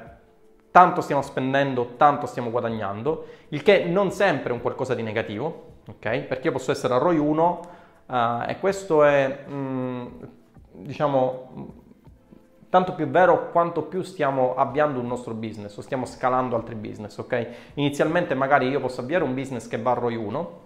[0.70, 5.76] tanto stiamo spendendo, tanto stiamo guadagnando, il che non sempre è un qualcosa di negativo,
[5.88, 6.18] ok?
[6.20, 7.60] Perché io posso essere a ROI 1
[8.04, 8.14] uh,
[8.46, 10.06] e questo è, mm,
[10.72, 11.72] diciamo,
[12.68, 17.16] tanto più vero quanto più stiamo avviando un nostro business o stiamo scalando altri business,
[17.16, 17.48] ok?
[17.74, 20.60] Inizialmente magari io posso avviare un business che va a ROI 1,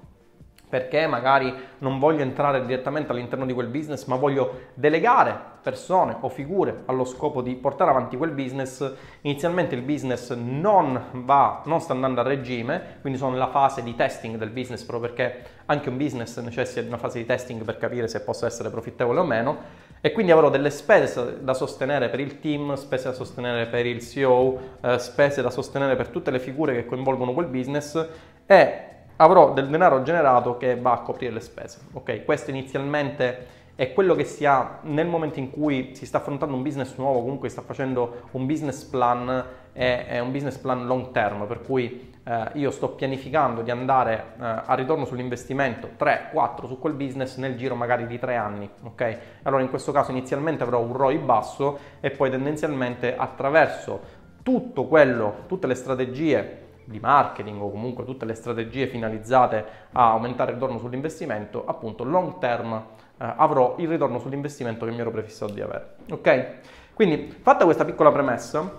[0.74, 6.28] perché magari non voglio entrare direttamente all'interno di quel business, ma voglio delegare persone o
[6.28, 8.92] figure allo scopo di portare avanti quel business.
[9.20, 13.94] Inizialmente il business non va, non sta andando a regime, quindi sono nella fase di
[13.94, 17.78] testing del business, proprio perché anche un business necessita di una fase di testing per
[17.78, 19.58] capire se possa essere profittevole o meno.
[20.00, 24.00] E quindi avrò delle spese da sostenere per il team, spese da sostenere per il
[24.00, 28.08] CEO, eh, spese da sostenere per tutte le figure che coinvolgono quel business
[28.44, 31.80] e avrò del denaro generato che va a coprire le spese.
[31.92, 36.54] Ok, questo inizialmente è quello che si ha nel momento in cui si sta affrontando
[36.54, 41.10] un business nuovo, comunque sta facendo un business plan, è, è un business plan long
[41.10, 46.78] term, per cui eh, io sto pianificando di andare eh, a ritorno sull'investimento 3-4 su
[46.78, 49.18] quel business nel giro magari di 3 anni, ok?
[49.42, 55.44] Allora in questo caso inizialmente avrò un ROI basso e poi tendenzialmente attraverso tutto quello,
[55.48, 60.78] tutte le strategie di marketing o comunque tutte le strategie finalizzate a aumentare il ritorno
[60.78, 65.96] sull'investimento, appunto long term eh, avrò il ritorno sull'investimento che mi ero prefissato di avere.
[66.10, 66.46] Ok?
[66.94, 68.70] Quindi, fatta questa piccola premessa,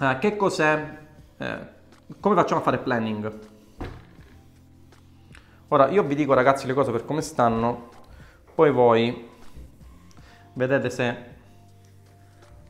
[0.00, 0.98] eh, che cos'è,
[1.38, 1.58] eh,
[2.20, 3.38] come facciamo a fare planning?
[5.68, 7.88] Ora, io vi dico ragazzi le cose per come stanno,
[8.54, 9.30] poi voi
[10.52, 11.16] vedete se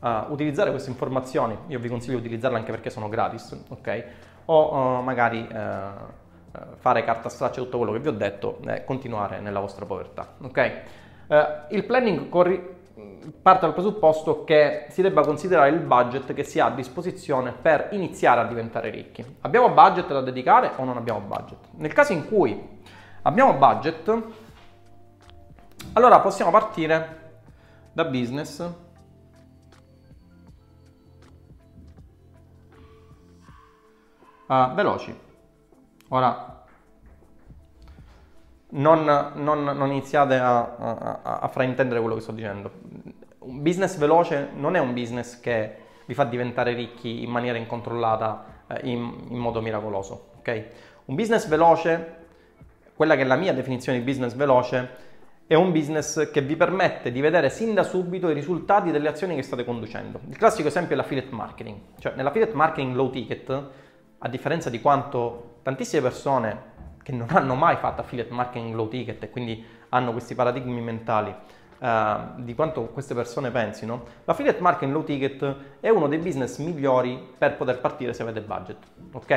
[0.00, 4.04] uh, utilizzare queste informazioni, io vi consiglio di utilizzarle anche perché sono gratis, ok?
[4.46, 9.40] O uh, magari uh, fare carta straccia tutto quello che vi ho detto e continuare
[9.40, 10.34] nella vostra povertà.
[10.42, 10.72] Okay?
[11.70, 12.74] il planning corri-
[13.42, 17.88] parte dal presupposto che si debba considerare il budget che si ha a disposizione per
[17.92, 19.24] iniziare a diventare ricchi.
[19.40, 21.58] Abbiamo budget da dedicare o non abbiamo budget?
[21.76, 22.80] Nel caso in cui
[23.22, 24.22] abbiamo budget,
[25.94, 27.22] allora possiamo partire
[27.92, 28.68] da business
[34.46, 35.16] uh, veloci.
[36.08, 36.54] Ora,
[38.74, 42.70] non, non, non iniziate a, a, a, fraintendere quello che sto dicendo.
[43.38, 48.62] Un business veloce non è un business che vi fa diventare ricchi in maniera incontrollata,
[48.68, 50.32] eh, in, in, modo miracoloso.
[50.38, 50.66] Okay?
[51.06, 52.16] Un business veloce,
[52.94, 55.02] quella che è la mia definizione di business veloce,
[55.46, 59.34] è un business che vi permette di vedere sin da subito i risultati delle azioni
[59.36, 60.20] che state conducendo.
[60.28, 61.78] Il classico esempio è l'affiliate marketing.
[61.98, 63.68] Cioè, nell'affiliate marketing low ticket
[64.24, 69.22] a differenza di quanto tantissime persone che non hanno mai fatto affiliate marketing low ticket
[69.22, 71.32] e quindi hanno questi paradigmi mentali,
[71.78, 77.34] eh, di quanto queste persone pensino, l'affiliate marketing low ticket è uno dei business migliori
[77.36, 78.78] per poter partire se avete budget.
[79.12, 79.30] Ok?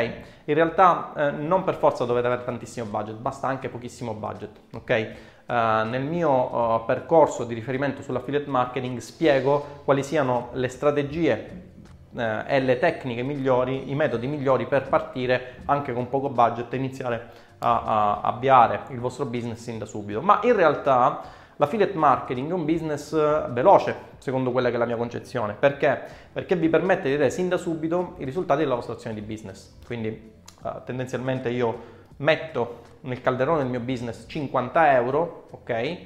[0.45, 4.57] In realtà eh, non per forza dovete avere tantissimo budget, basta anche pochissimo budget.
[4.73, 5.11] Ok?
[5.47, 11.66] Uh, nel mio uh, percorso di riferimento sull'affiliate marketing spiego quali siano le strategie
[12.15, 16.77] eh, e le tecniche migliori, i metodi migliori per partire anche con poco budget e
[16.77, 20.21] iniziare a, a avviare il vostro business sin da subito.
[20.21, 21.21] Ma in realtà
[21.55, 25.53] l'affiliate marketing è un business eh, veloce, secondo quella che è la mia concezione.
[25.53, 26.01] Perché?
[26.31, 29.77] Perché vi permette di vedere sin da subito i risultati della vostra azione di business.
[29.85, 35.97] Quindi eh, tendenzialmente io metto nel calderone del mio business 50 euro, ok?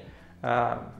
[0.42, 0.50] Uh,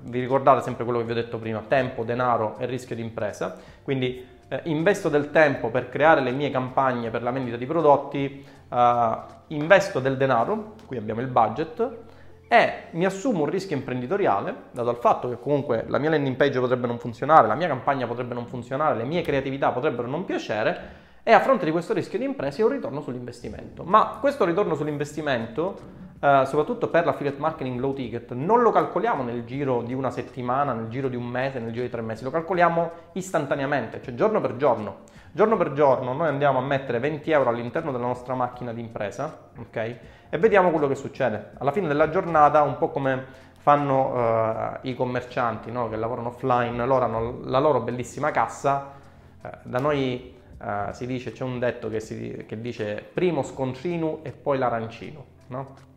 [0.04, 3.58] vi ricordate sempre quello che vi ho detto prima, tempo, denaro e rischio di impresa,
[3.82, 8.46] quindi eh, investo del tempo per creare le mie campagne per la vendita di prodotti,
[8.70, 11.98] eh, investo del denaro, qui abbiamo il budget,
[12.50, 16.60] e mi assumo un rischio imprenditoriale, dato al fatto che comunque la mia landing page
[16.60, 21.00] potrebbe non funzionare, la mia campagna potrebbe non funzionare, le mie creatività potrebbero non piacere,
[21.24, 23.84] e a fronte di questo rischio di impresa ho un ritorno sull'investimento.
[23.86, 29.44] Ma questo ritorno sull'investimento Uh, soprattutto per l'affiliate marketing low ticket, non lo calcoliamo nel
[29.44, 32.30] giro di una settimana, nel giro di un mese, nel giro di tre mesi, lo
[32.30, 34.98] calcoliamo istantaneamente, cioè giorno per giorno.
[35.32, 39.36] Giorno per giorno noi andiamo a mettere 20 euro all'interno della nostra macchina di impresa,
[39.58, 39.76] ok?
[40.30, 41.54] E vediamo quello che succede.
[41.58, 43.26] Alla fine della giornata, un po' come
[43.58, 45.90] fanno uh, i commercianti no?
[45.90, 48.92] che lavorano offline, loro hanno la loro bellissima cassa,
[49.42, 50.38] uh, da noi
[50.92, 55.90] si dice, c'è un detto che, si, che dice primo scontrino e poi l'arancino, no?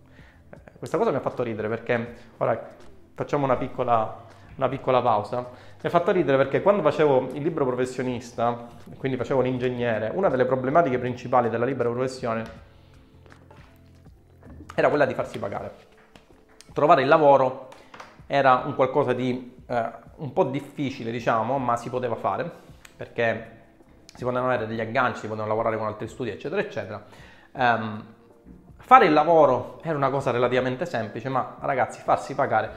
[0.79, 2.73] Questa cosa mi ha fatto ridere perché, ora
[3.15, 4.23] facciamo una piccola,
[4.57, 5.47] una piccola pausa, mi
[5.83, 10.99] ha fatto ridere perché quando facevo il libro professionista, quindi facevo l'ingegnere, una delle problematiche
[10.99, 12.73] principali della libera professione
[14.75, 15.73] era quella di farsi pagare.
[16.73, 17.69] Trovare il lavoro
[18.27, 22.51] era un qualcosa di eh, un po' difficile, diciamo, ma si poteva fare
[22.97, 23.63] perché
[24.15, 27.05] si potevano avere degli agganci, si potevano lavorare con altri studi, eccetera, eccetera.
[27.53, 28.05] Um,
[28.85, 32.70] fare il lavoro era una cosa relativamente semplice, ma ragazzi, farsi pagare,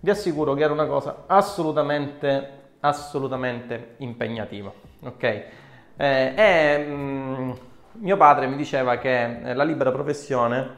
[0.00, 4.72] vi assicuro che era una cosa assolutamente, assolutamente impegnativa.
[5.04, 5.22] Ok?
[5.22, 7.52] Eh, e mh, mm,
[7.92, 10.68] mio padre mi diceva che eh, la libera professione,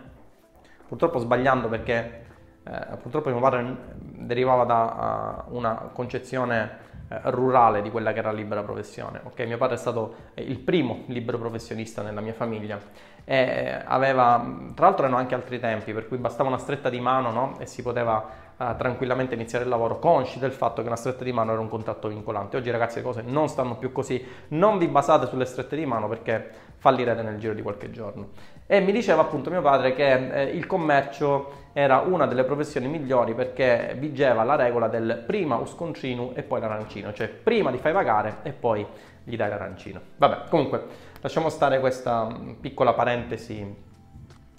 [0.86, 2.26] purtroppo sbagliando perché
[2.64, 8.62] eh, purtroppo mio padre derivava da uh, una concezione rurale di quella che era libera
[8.62, 9.20] professione.
[9.24, 9.46] Okay?
[9.46, 12.80] Mio padre è stato eh, il primo libero professionista nella mia famiglia
[13.24, 17.00] e eh, aveva, tra l'altro erano anche altri tempi, per cui bastava una stretta di
[17.00, 17.54] mano no?
[17.58, 21.32] e si poteva uh, tranquillamente iniziare il lavoro, consci del fatto che una stretta di
[21.32, 22.56] mano era un contratto vincolante.
[22.56, 26.06] Oggi ragazzi le cose non stanno più così, non vi basate sulle strette di mano
[26.08, 28.28] perché fallirete nel giro di qualche giorno.
[28.66, 33.34] E mi diceva appunto mio padre che eh, il commercio era una delle professioni migliori
[33.34, 38.38] perché vigeva la regola del prima usconcino e poi l'arancino, cioè prima ti fai pagare
[38.42, 38.86] e poi
[39.24, 40.00] gli dai l'arancino.
[40.16, 40.86] Vabbè, comunque
[41.20, 43.60] lasciamo stare questa mm, piccola parentesi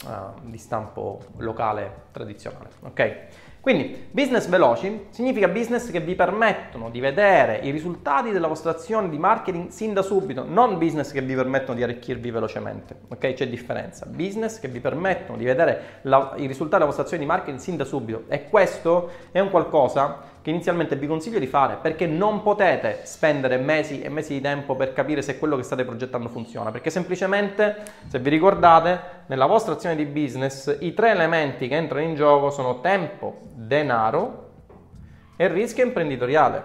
[0.05, 3.17] uh, di stampo locale tradizionale, ok?
[3.65, 9.09] Quindi business veloci significa business che vi permettono di vedere i risultati della vostra azione
[9.09, 12.95] di marketing sin da subito, non business che vi permettono di arricchirvi velocemente.
[13.07, 13.33] Ok?
[13.33, 14.05] C'è differenza.
[14.05, 17.75] Business che vi permettono di vedere la, i risultati della vostra azione di marketing sin
[17.75, 18.25] da subito.
[18.27, 23.57] E questo è un qualcosa che inizialmente vi consiglio di fare perché non potete spendere
[23.57, 27.77] mesi e mesi di tempo per capire se quello che state progettando funziona, perché semplicemente,
[28.05, 32.51] se vi ricordate, nella vostra azione di business i tre elementi che entrano in gioco
[32.51, 34.49] sono tempo, denaro
[35.35, 36.63] e rischio imprenditoriale.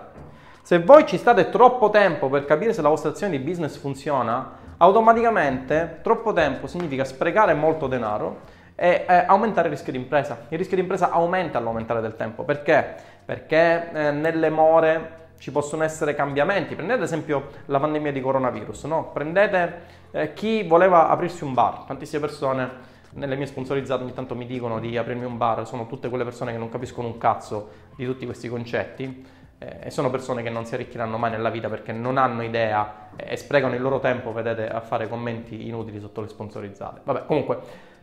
[0.60, 4.58] Se voi ci state troppo tempo per capire se la vostra azione di business funziona,
[4.76, 10.46] automaticamente troppo tempo significa sprecare molto denaro e eh, aumentare il rischio di impresa.
[10.48, 12.44] Il rischio di impresa aumenta all'aumentare del tempo.
[12.44, 12.94] Perché?
[13.30, 16.74] Perché eh, nelle more ci possono essere cambiamenti.
[16.74, 19.10] Prendete ad esempio la pandemia di coronavirus, no?
[19.12, 22.68] prendete eh, chi voleva aprirsi un bar, tantissime persone
[23.10, 26.50] nelle mie sponsorizzate ogni tanto mi dicono di aprirmi un bar, sono tutte quelle persone
[26.50, 29.24] che non capiscono un cazzo di tutti questi concetti
[29.58, 33.10] eh, e sono persone che non si arricchiranno mai nella vita perché non hanno idea
[33.14, 37.02] e sprecano il loro tempo, vedete, a fare commenti inutili sotto le sponsorizzate.
[37.04, 37.58] Vabbè, comunque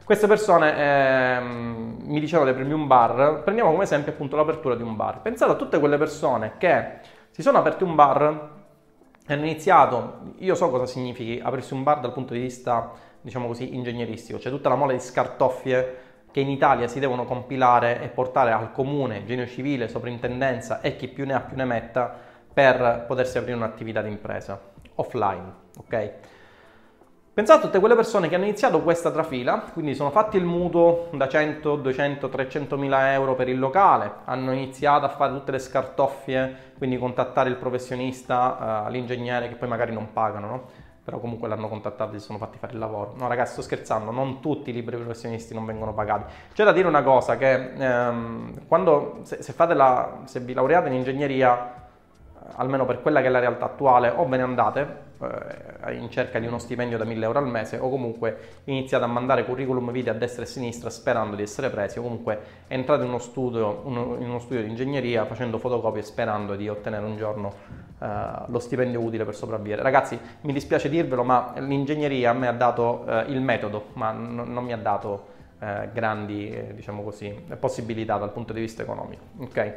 [0.07, 4.81] queste persone ehm, mi dicevano di aprirmi un bar, prendiamo come esempio appunto l'apertura di
[4.81, 5.19] un bar.
[5.19, 8.49] Pensate a tutte quelle persone che si sono aperti un bar
[9.27, 13.47] e hanno iniziato, io so cosa significhi aprirsi un bar dal punto di vista, diciamo
[13.47, 15.97] così, ingegneristico, cioè tutta la mole di scartoffie
[16.31, 21.09] che in Italia si devono compilare e portare al comune, genio civile, soprintendenza e chi
[21.09, 22.15] più ne ha più ne metta
[22.53, 24.57] per potersi aprire un'attività di impresa
[24.95, 26.11] offline, ok?
[27.37, 31.09] Pensate a tutte quelle persone che hanno iniziato questa trafila, quindi sono fatti il mutuo
[31.11, 35.59] da 100, 200, 300 mila euro per il locale, hanno iniziato a fare tutte le
[35.59, 40.63] scartoffie, quindi contattare il professionista, uh, l'ingegnere che poi magari non pagano, no?
[41.03, 43.13] però comunque l'hanno contattato e si sono fatti fare il lavoro.
[43.15, 46.33] No ragazzi, sto scherzando, non tutti i liberi professionisti non vengono pagati.
[46.53, 50.95] C'è da dire una cosa, che ehm, quando, se, se, la, se vi laureate in
[50.95, 51.85] ingegneria,
[52.55, 55.06] almeno per quella che è la realtà attuale, o ve ne andate eh,
[55.91, 59.45] in cerca di uno stipendio da 1000 euro al mese, o comunque iniziate a mandare
[59.45, 63.09] curriculum vitae a destra e a sinistra sperando di essere presi, o comunque entrate in
[63.09, 67.53] uno studio, uno, in uno studio di ingegneria facendo fotocopie sperando di ottenere un giorno
[67.99, 68.07] eh,
[68.47, 69.81] lo stipendio utile per sopravvivere.
[69.81, 74.43] Ragazzi, mi dispiace dirvelo, ma l'ingegneria a me ha dato eh, il metodo, ma n-
[74.45, 79.23] non mi ha dato eh, grandi, eh, diciamo così, possibilità dal punto di vista economico.
[79.39, 79.73] Ok?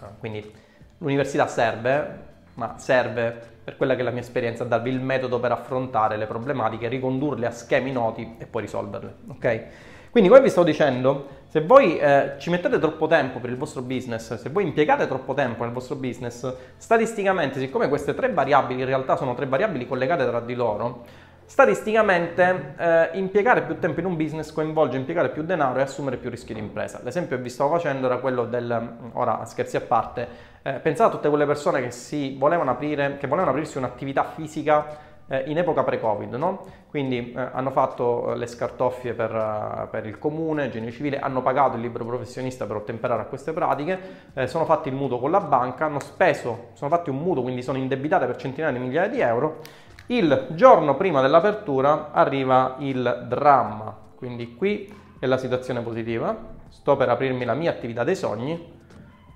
[0.00, 0.66] Ah, quindi
[1.00, 2.26] L'università serve,
[2.58, 6.26] ma serve per quella che è la mia esperienza, darvi il metodo per affrontare le
[6.26, 9.14] problematiche, ricondurle a schemi noti e poi risolverle.
[9.28, 9.62] Ok?
[10.10, 13.82] Quindi come vi sto dicendo, se voi eh, ci mettete troppo tempo per il vostro
[13.82, 18.86] business, se voi impiegate troppo tempo nel vostro business, statisticamente, siccome queste tre variabili in
[18.86, 21.04] realtà sono tre variabili collegate tra di loro,
[21.48, 26.28] Statisticamente eh, impiegare più tempo in un business coinvolge impiegare più denaro e assumere più
[26.28, 27.00] rischi di impresa.
[27.02, 30.28] L'esempio che vi stavo facendo era quello del, ora scherzi a parte,
[30.60, 34.84] eh, pensate a tutte quelle persone che, si volevano, aprire, che volevano aprirsi un'attività fisica
[35.26, 36.66] eh, in epoca pre-Covid, no?
[36.90, 41.40] quindi eh, hanno fatto eh, le scartoffie per, uh, per, il comune, genio civile, hanno
[41.40, 43.98] pagato il libro professionista per ottemperare a queste pratiche,
[44.34, 47.62] eh, sono fatti il mutuo con la banca, hanno speso, sono fatti un mutuo, quindi
[47.62, 53.96] sono indebitate per centinaia di migliaia di euro il giorno prima dell'apertura arriva il dramma,
[54.14, 56.36] quindi qui è la situazione positiva,
[56.68, 58.76] sto per aprirmi la mia attività dei sogni,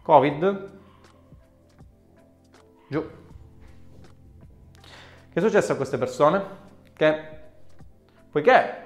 [0.03, 0.70] Covid,
[2.89, 3.07] giù.
[5.33, 6.43] Che è successo a queste persone?
[6.95, 7.41] Che
[8.31, 8.81] poiché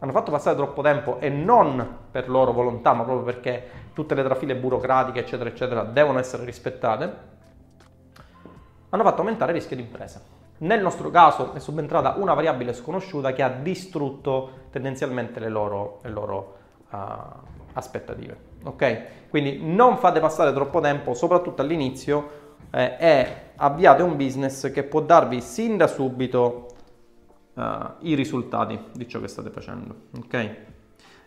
[0.00, 4.22] hanno fatto passare troppo tempo e non per loro volontà, ma proprio perché tutte le
[4.22, 7.16] trafile burocratiche, eccetera, eccetera, devono essere rispettate,
[8.90, 10.37] hanno fatto aumentare il rischio di impresa.
[10.58, 16.10] Nel nostro caso è subentrata una variabile sconosciuta che ha distrutto tendenzialmente le loro, le
[16.10, 16.56] loro
[16.90, 16.96] uh,
[17.74, 18.36] aspettative.
[18.64, 19.28] Ok?
[19.28, 25.00] Quindi non fate passare troppo tempo, soprattutto all'inizio, eh, e avviate un business che può
[25.00, 26.66] darvi sin da subito
[27.54, 27.62] uh,
[28.00, 29.94] i risultati di ciò che state facendo.
[30.18, 30.56] Ok?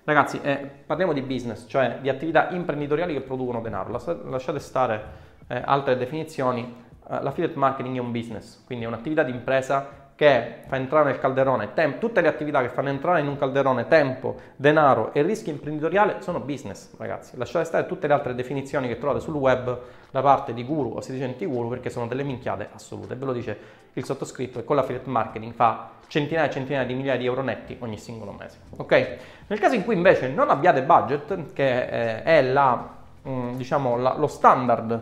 [0.03, 3.91] Ragazzi, eh, parliamo di business, cioè di attività imprenditoriali che producono denaro.
[4.25, 5.03] Lasciate stare
[5.47, 6.89] eh, altre definizioni
[7.19, 11.73] l'affiliate marketing è un business, quindi è un'attività di impresa che fa entrare nel calderone
[11.73, 16.17] tem- tutte le attività che fanno entrare in un calderone tempo, denaro e rischio imprenditoriale
[16.19, 17.35] sono business, ragazzi.
[17.37, 19.79] Lasciate stare tutte le altre definizioni che trovate sul web
[20.11, 23.15] da parte di guru o sedicenti guru perché sono delle minchiate assolute.
[23.15, 23.57] Ve lo dice
[23.93, 27.75] il sottoscritto e con l'affiliate marketing fa centinaia e centinaia di migliaia di euro netti
[27.79, 28.59] ogni singolo mese.
[28.77, 29.17] Ok?
[29.47, 32.89] Nel caso in cui invece non abbiate budget, che eh, è la,
[33.27, 35.01] mm, diciamo, la, lo standard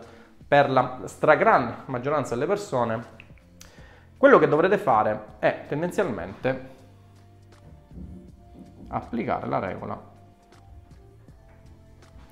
[0.50, 3.04] per la stragrande maggioranza delle persone,
[4.16, 6.68] quello che dovrete fare è tendenzialmente
[8.88, 10.02] applicare la regola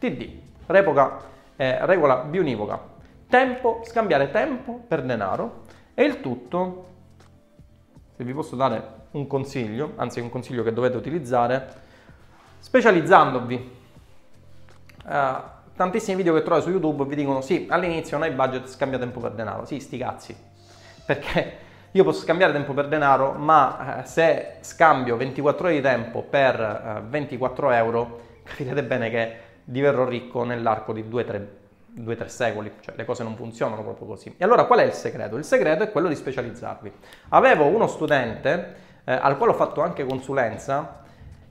[0.00, 1.20] TD, repoca,
[1.54, 2.80] eh, regola bionivoca,
[3.28, 5.62] tempo, scambiare tempo per denaro
[5.94, 6.86] e il tutto,
[8.16, 11.72] se vi posso dare un consiglio, anzi un consiglio che dovete utilizzare,
[12.58, 13.76] specializzandovi.
[15.04, 18.99] Uh, tantissimi video che trovate su YouTube vi dicono sì, all'inizio non hai budget, scambia
[18.99, 19.64] tempo per denaro.
[19.64, 20.37] Sì, sti cazzi.
[21.07, 21.57] Perché
[21.93, 26.61] io posso scambiare tempo per denaro, ma eh, se scambio 24 ore di tempo per
[26.61, 33.22] eh, 24 euro, capirete bene che diverrò ricco nell'arco di 2-3 secoli, cioè le cose
[33.22, 34.35] non funzionano proprio così.
[34.37, 35.37] E allora qual è il segreto?
[35.37, 36.93] Il segreto è quello di specializzarvi.
[37.29, 38.74] Avevo uno studente
[39.05, 41.07] eh, al quale ho fatto anche consulenza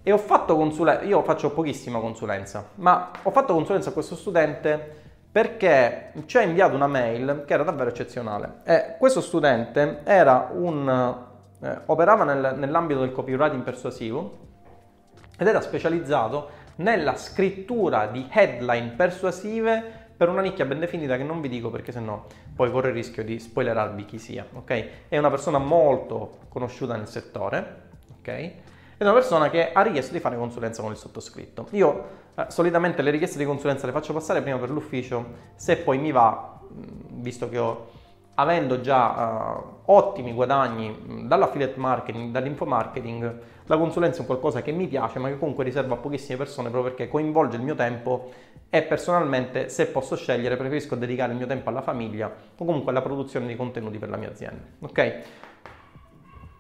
[0.08, 5.02] e ho fatto consulenza, io faccio pochissima consulenza, ma ho fatto consulenza a questo studente
[5.30, 8.62] perché ci ha inviato una mail che era davvero eccezionale.
[8.64, 11.18] E questo studente un,
[11.62, 14.38] eh, operava nel, nell'ambito del copywriting persuasivo
[15.38, 21.42] ed era specializzato nella scrittura di headline persuasive per una nicchia ben definita che non
[21.42, 22.24] vi dico perché sennò
[22.56, 25.10] poi corre il rischio di spoilerarvi chi sia, ok?
[25.10, 27.82] È una persona molto conosciuta nel settore,
[28.20, 28.52] ok?
[28.98, 31.68] È una persona che ha richiesto di fare consulenza con il sottoscritto.
[31.72, 35.26] Io eh, solitamente le richieste di consulenza le faccio passare prima per l'ufficio,
[35.56, 37.90] se poi mi va, visto che ho,
[38.40, 44.88] avendo già uh, ottimi guadagni dall'affiliate marketing, dall'infomarketing, la consulenza è un qualcosa che mi
[44.88, 48.32] piace, ma che comunque riservo a pochissime persone proprio perché coinvolge il mio tempo
[48.70, 53.02] e personalmente, se posso scegliere, preferisco dedicare il mio tempo alla famiglia o comunque alla
[53.02, 54.64] produzione di contenuti per la mia azienda.
[54.82, 55.16] Ok?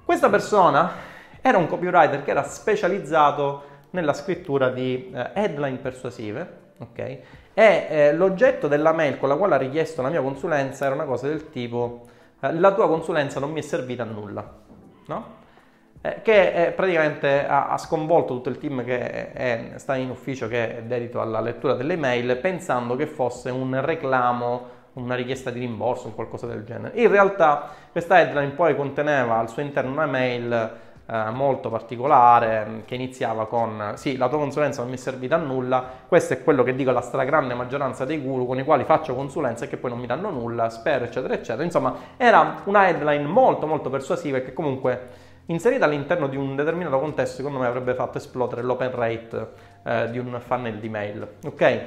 [0.03, 1.15] Questa persona
[1.47, 6.99] era un copywriter che era specializzato nella scrittura di eh, headline persuasive, ok?
[6.99, 7.21] E
[7.53, 11.27] eh, l'oggetto della mail con la quale ha richiesto la mia consulenza era una cosa
[11.27, 12.05] del tipo
[12.39, 14.53] eh, la tua consulenza non mi è servita a nulla,
[15.07, 15.35] no?
[16.01, 20.77] Eh, che praticamente ha, ha, sconvolto tutto il team che è, sta in ufficio che
[20.77, 26.07] è dedito alla lettura delle mail pensando che fosse un reclamo una richiesta di rimborso
[26.07, 26.99] o qualcosa del genere.
[26.99, 30.71] In realtà questa headline poi conteneva al suo interno una mail
[31.09, 35.35] eh, molto particolare mm, che iniziava con sì, la tua consulenza non mi è servita
[35.35, 38.83] a nulla, questo è quello che dico alla stragrande maggioranza dei guru con i quali
[38.83, 41.63] faccio consulenza e che poi non mi danno nulla, spero eccetera eccetera.
[41.63, 46.99] Insomma, era una headline molto molto persuasiva e che comunque inserita all'interno di un determinato
[46.99, 49.49] contesto secondo me avrebbe fatto esplodere l'open rate
[49.83, 51.27] eh, di un funnel di mail.
[51.45, 51.85] Ok?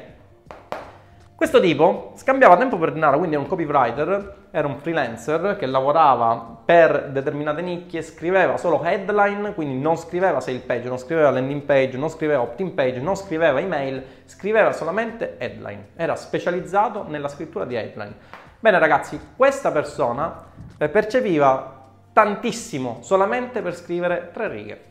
[1.41, 6.61] Questo tipo scambiava tempo per denaro, quindi era un copywriter, era un freelancer che lavorava
[6.67, 11.97] per determinate nicchie, scriveva solo headline, quindi non scriveva sale page, non scriveva landing page,
[11.97, 15.93] non scriveva opt-in page, non scriveva email, scriveva solamente headline.
[15.97, 18.15] Era specializzato nella scrittura di headline.
[18.59, 20.45] Bene ragazzi, questa persona
[20.77, 24.85] eh, percepiva tantissimo solamente per scrivere tre righe.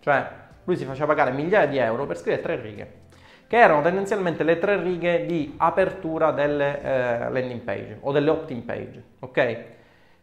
[0.00, 0.28] Cioè,
[0.64, 3.01] lui si faceva pagare migliaia di euro per scrivere tre righe
[3.52, 8.64] che erano tendenzialmente le tre righe di apertura delle eh, landing page o delle opt-in
[8.64, 9.56] page, ok?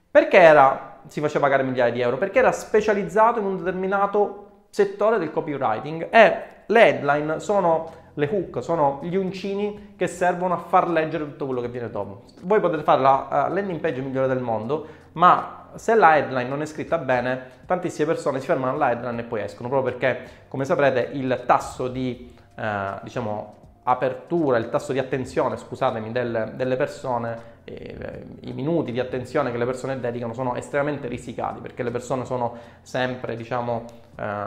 [0.10, 2.18] Perché era, si faceva pagare migliaia di euro?
[2.18, 8.64] Perché era specializzato in un determinato settore del copywriting e le headline sono le hook,
[8.64, 12.24] sono gli uncini che servono a far leggere tutto quello che viene dopo.
[12.42, 16.64] Voi potete fare la uh, landing page migliore del mondo, ma se la headline non
[16.64, 20.66] è scritta bene, tantissime persone si fermano alla headline e poi escono, proprio perché, come
[20.66, 27.58] saprete, il tasso di eh, diciamo, apertura, il tasso di attenzione, scusatemi, del, delle persone
[27.70, 32.26] eh, i minuti di attenzione che le persone dedicano sono estremamente risicati perché le persone
[32.26, 33.86] sono sempre diciamo,
[34.16, 34.46] eh,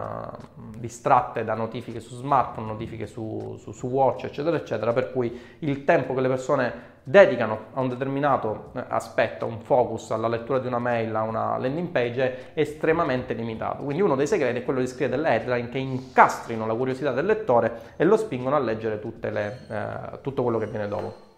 [0.76, 5.84] distratte da notifiche su smartphone, notifiche su, su, su, watch eccetera eccetera per cui il
[5.84, 10.66] tempo che le persone dedicano a un determinato eh, aspetto, un focus, alla lettura di
[10.66, 13.82] una mail, a una landing page è estremamente limitato.
[13.82, 17.26] Quindi uno dei segreti è quello di scrivere delle headline che incastrino la curiosità del
[17.26, 21.30] lettore e lo spingono a leggere le, eh, tutto quello che viene dopo.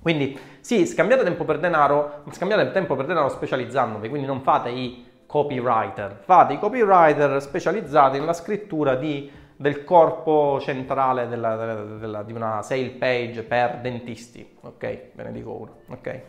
[0.00, 5.08] Quindi sì, scambiate tempo per denaro, scambiate tempo per denaro specializzandovi, quindi non fate i
[5.26, 12.32] copywriter, fate i copywriter specializzati nella scrittura di, del corpo centrale della, della, della, di
[12.32, 15.00] una sale page per dentisti, ok?
[15.12, 16.20] Ve ne dico uno, ok?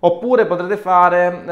[0.00, 1.44] Oppure potrete fare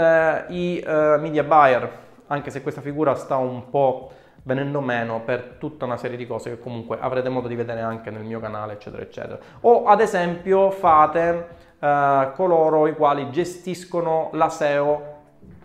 [0.48, 1.88] eh, i uh, media buyer,
[2.26, 4.10] anche se questa figura sta un po'
[4.42, 8.10] venendo meno per tutta una serie di cose che comunque avrete modo di vedere anche
[8.10, 9.38] nel mio canale, eccetera, eccetera.
[9.60, 11.46] O ad esempio fate
[11.78, 15.12] eh, coloro i quali gestiscono la SEO,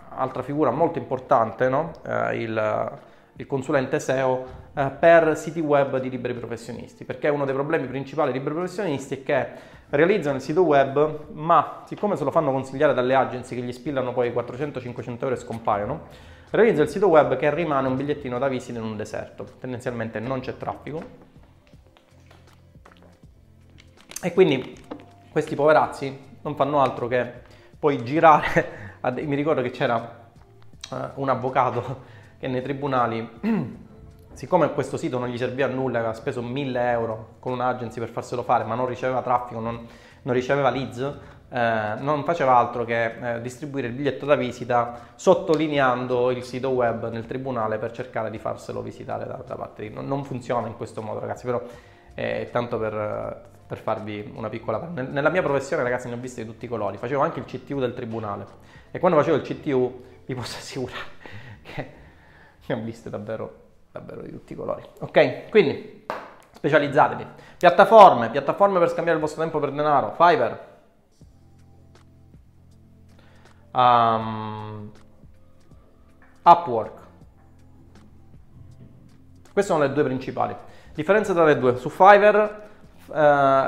[0.10, 1.92] altra figura molto importante, no?
[2.06, 3.00] eh, il,
[3.36, 8.32] il, consulente SEO eh, per siti web di liberi professionisti, perché uno dei problemi principali
[8.32, 9.48] dei liberi professionisti è che
[9.90, 14.14] realizzano il sito web, ma siccome se lo fanno consigliare dalle agenzie che gli spillano
[14.14, 16.02] poi 400-500 euro e scompaiono,
[16.52, 19.46] Realizza il sito web che rimane un bigliettino da visita in un deserto.
[19.60, 21.28] Tendenzialmente non c'è traffico.
[24.20, 24.76] E quindi
[25.32, 27.32] questi poverazzi non fanno altro che
[27.78, 28.98] poi girare.
[29.14, 30.32] Mi ricordo che c'era
[30.90, 33.30] uh, un avvocato che nei tribunali,
[34.40, 38.08] siccome questo sito non gli serviva a nulla, aveva speso 1000 euro con un'agency per
[38.08, 39.86] farselo fare, ma non riceveva traffico, non,
[40.22, 41.00] non riceveva leads,
[41.50, 47.10] eh, non faceva altro che eh, distribuire il biglietto da visita sottolineando il sito web
[47.10, 49.94] nel tribunale per cercare di farselo visitare da, da parte di...
[49.94, 51.62] Non, non, funziona in questo modo ragazzi, però
[52.14, 54.90] è tanto per, per farvi una piccola...
[54.94, 57.80] Nella mia professione ragazzi ne ho viste di tutti i colori, facevo anche il CTU
[57.80, 58.46] del tribunale.
[58.90, 61.18] E quando facevo il CTU vi posso assicurare
[61.62, 61.92] che
[62.68, 63.68] ne ho viste davvero,
[64.00, 64.84] davvero di tutti i colori.
[65.00, 66.06] Ok, quindi
[66.52, 67.26] specializzatevi.
[67.58, 70.58] Piattaforme, piattaforme per scambiare il vostro tempo per denaro, Fiverr,
[73.74, 74.92] um,
[76.44, 76.98] Upwork.
[79.52, 80.56] Queste sono le due principali.
[80.94, 81.76] Differenza tra le due.
[81.78, 82.68] Su Fiverr
[83.08, 83.14] uh,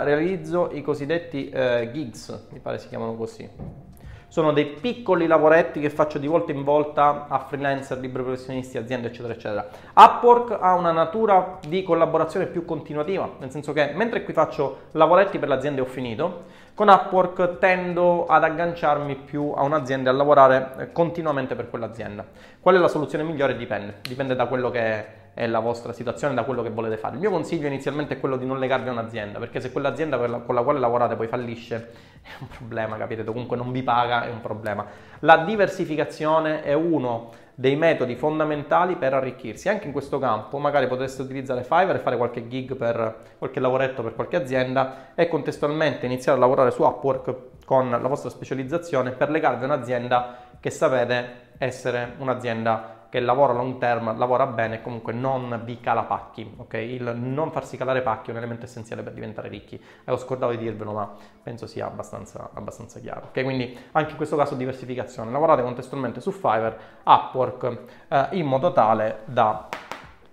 [0.04, 3.90] realizzo i cosiddetti uh, gigs, mi pare si chiamano così.
[4.32, 9.08] Sono dei piccoli lavoretti che faccio di volta in volta a freelancer, liberi professionisti, aziende,
[9.08, 9.68] eccetera, eccetera.
[9.94, 15.38] Upwork ha una natura di collaborazione più continuativa, nel senso che mentre qui faccio lavoretti
[15.38, 16.44] per l'azienda e ho finito,
[16.76, 22.26] con Upwork tendo ad agganciarmi più a un'azienda e a lavorare continuamente per quell'azienda.
[22.62, 23.58] Qual è la soluzione migliore?
[23.58, 27.16] Dipende, dipende da quello che è la vostra situazione, da quello che volete fare.
[27.16, 30.56] Il mio consiglio inizialmente è quello di non legarvi a un'azienda, perché se quell'azienda con
[30.56, 31.76] la quale lavorate poi fallisce
[32.22, 33.24] è un problema, capite?
[33.24, 34.86] Comunque non vi paga è un problema.
[35.20, 39.70] La diversificazione è uno dei metodi fondamentali per arricchirsi.
[39.70, 44.02] Anche in questo campo magari potreste utilizzare Fiverr e fare qualche gig per qualche lavoretto
[44.02, 49.30] per qualche azienda e contestualmente iniziare a lavorare su Upwork con la vostra specializzazione per
[49.30, 55.12] legarvi a un'azienda che sapete essere un'azienda che lavora long term, lavora bene e comunque
[55.12, 56.74] non vi cala pacchi, ok?
[56.76, 59.76] Il non farsi calare pacchi è un elemento essenziale per diventare ricchi.
[60.04, 61.12] Avevo scordato di dirvelo, ma
[61.44, 63.44] penso sia abbastanza, abbastanza chiaro, ok?
[63.44, 65.30] Quindi anche in questo caso diversificazione.
[65.30, 69.68] Lavorate contestualmente su Fiverr, Upwork, eh, in modo tale da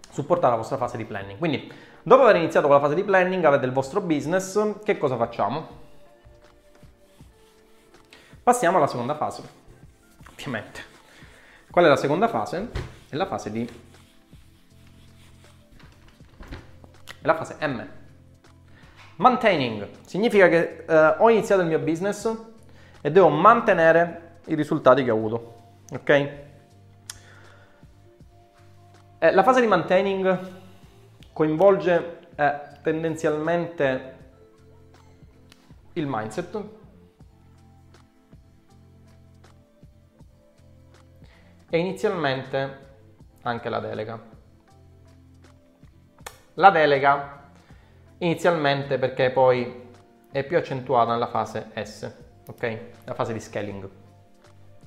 [0.08, 1.36] supportare la vostra fase di planning.
[1.36, 1.72] Quindi,
[2.04, 5.66] dopo aver iniziato con la fase di planning, avete il vostro business, che cosa facciamo?
[8.40, 9.42] Passiamo alla seconda fase,
[10.30, 10.87] ovviamente.
[11.70, 12.70] Qual è la seconda fase?
[13.08, 13.68] È la fase di...
[17.20, 17.86] È la fase M.
[19.16, 19.88] Maintaining.
[20.06, 22.34] Significa che eh, ho iniziato il mio business
[23.00, 25.54] e devo mantenere i risultati che ho avuto.
[25.92, 26.08] Ok?
[29.18, 30.52] Eh, la fase di maintaining
[31.32, 34.16] coinvolge eh, tendenzialmente
[35.94, 36.62] il mindset,
[41.70, 42.86] e inizialmente
[43.42, 44.20] anche la delega.
[46.54, 47.50] La delega
[48.18, 49.86] inizialmente perché poi
[50.30, 52.10] è più accentuata nella fase S,
[52.46, 52.78] ok?
[53.04, 53.88] La fase di scaling.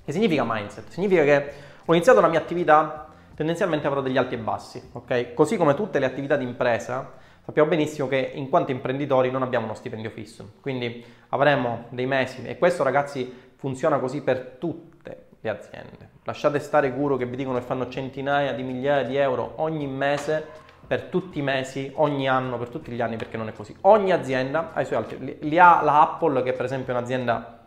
[0.04, 0.90] Che significa mindset?
[0.90, 1.54] Significa che
[1.86, 5.34] ho iniziato la mia attività, tendenzialmente avrò degli alti e bassi, ok?
[5.34, 7.14] Così come tutte le attività di impresa,
[7.44, 12.44] sappiamo benissimo che in quanto imprenditori non abbiamo uno stipendio fisso, quindi avremo dei mesi
[12.44, 14.91] e questo ragazzi funziona così per tutte
[15.42, 16.10] le aziende.
[16.24, 20.60] Lasciate stare guru che vi dicono che fanno centinaia di migliaia di euro ogni mese,
[20.92, 23.74] per tutti i mesi, ogni anno, per tutti gli anni, perché non è così.
[23.82, 25.38] Ogni azienda ha i suoi altri.
[25.40, 27.60] Li, ha la Apple, che per esempio è un'azienda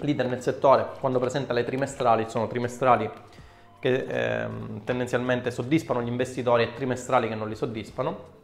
[0.00, 3.08] leader nel settore, quando presenta le trimestrali, sono trimestrali
[3.78, 8.36] che ehm, tendenzialmente soddisfano gli investitori e trimestrali che non li soddisfano.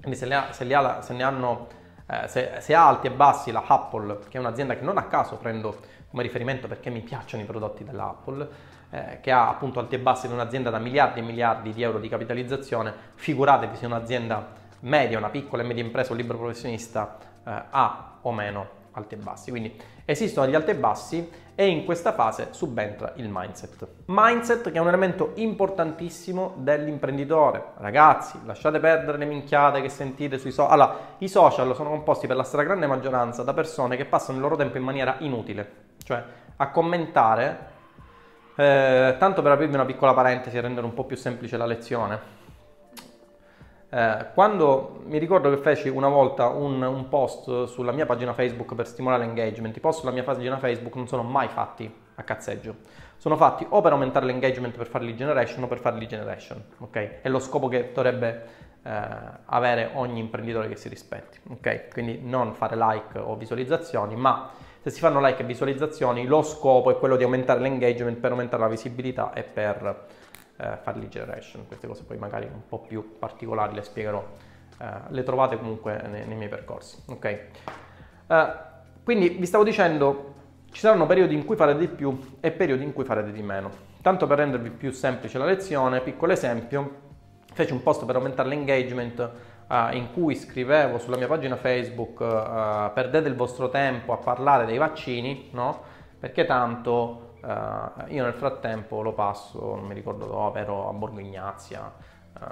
[0.00, 1.66] Quindi se, ha, se, ha, se ne hanno,
[2.06, 5.36] eh, se, ha alti e bassi la Apple, che è un'azienda che non a caso
[5.36, 5.76] prendo
[6.10, 8.48] come riferimento perché mi piacciono i prodotti della Apple,
[8.90, 11.98] eh, che ha appunto alti e bassi di un'azienda da miliardi e miliardi di euro
[11.98, 14.46] di capitalizzazione, figuratevi se un'azienda
[14.80, 19.18] media, una piccola e media impresa, un libero professionista eh, ha o meno alti e
[19.18, 19.50] bassi.
[19.50, 23.86] Quindi esistono gli alti e bassi e in questa fase subentra il mindset.
[24.06, 27.72] Mindset che è un elemento importantissimo dell'imprenditore.
[27.78, 30.72] Ragazzi, lasciate perdere le minchiate che sentite sui social.
[30.72, 34.56] Allora, i social sono composti per la stragrande maggioranza da persone che passano il loro
[34.56, 36.24] tempo in maniera inutile, cioè
[36.56, 37.76] a commentare.
[38.56, 42.36] Eh, tanto per aprirvi una piccola parentesi e rendere un po' più semplice la lezione,
[43.90, 48.74] eh, quando mi ricordo che feci una volta un, un, post sulla mia pagina Facebook
[48.74, 52.74] per stimolare l'engagement, i post sulla mia pagina Facebook non sono mai fatti a cazzeggio,
[53.16, 56.60] sono fatti o per aumentare l'engagement per fare lead generation o per fare lead generation,
[56.78, 57.20] ok?
[57.20, 58.46] È lo scopo che dovrebbe
[58.82, 58.90] eh,
[59.44, 61.90] avere ogni imprenditore che si rispetti, ok?
[61.92, 66.90] Quindi non fare like o visualizzazioni, ma se si fanno like e visualizzazioni, lo scopo
[66.90, 70.06] è quello di aumentare l'engagement per aumentare la visibilità e per
[70.56, 71.66] eh, fare lead generation.
[71.66, 74.24] Queste cose poi magari un po' più particolari le spiegherò,
[74.80, 77.02] eh, le trovate comunque nei, nei miei percorsi.
[77.08, 77.24] Ok?
[77.24, 78.52] Eh,
[79.04, 80.34] quindi vi stavo dicendo,
[80.70, 83.70] ci saranno periodi in cui farete di più e periodi in cui farete di meno.
[84.00, 87.06] Tanto per rendervi più semplice la lezione, piccolo esempio,
[87.52, 89.30] feci un post per aumentare l'engagement
[89.70, 94.78] In cui scrivevo sulla mia pagina Facebook uh, perdete il vostro tempo a parlare dei
[94.78, 95.82] vaccini, no?
[96.18, 101.20] Perché tanto Uh, io nel frattempo lo passo, non mi ricordo dove, ero a Borgo
[101.20, 101.92] Ignazia,
[102.34, 102.44] uh,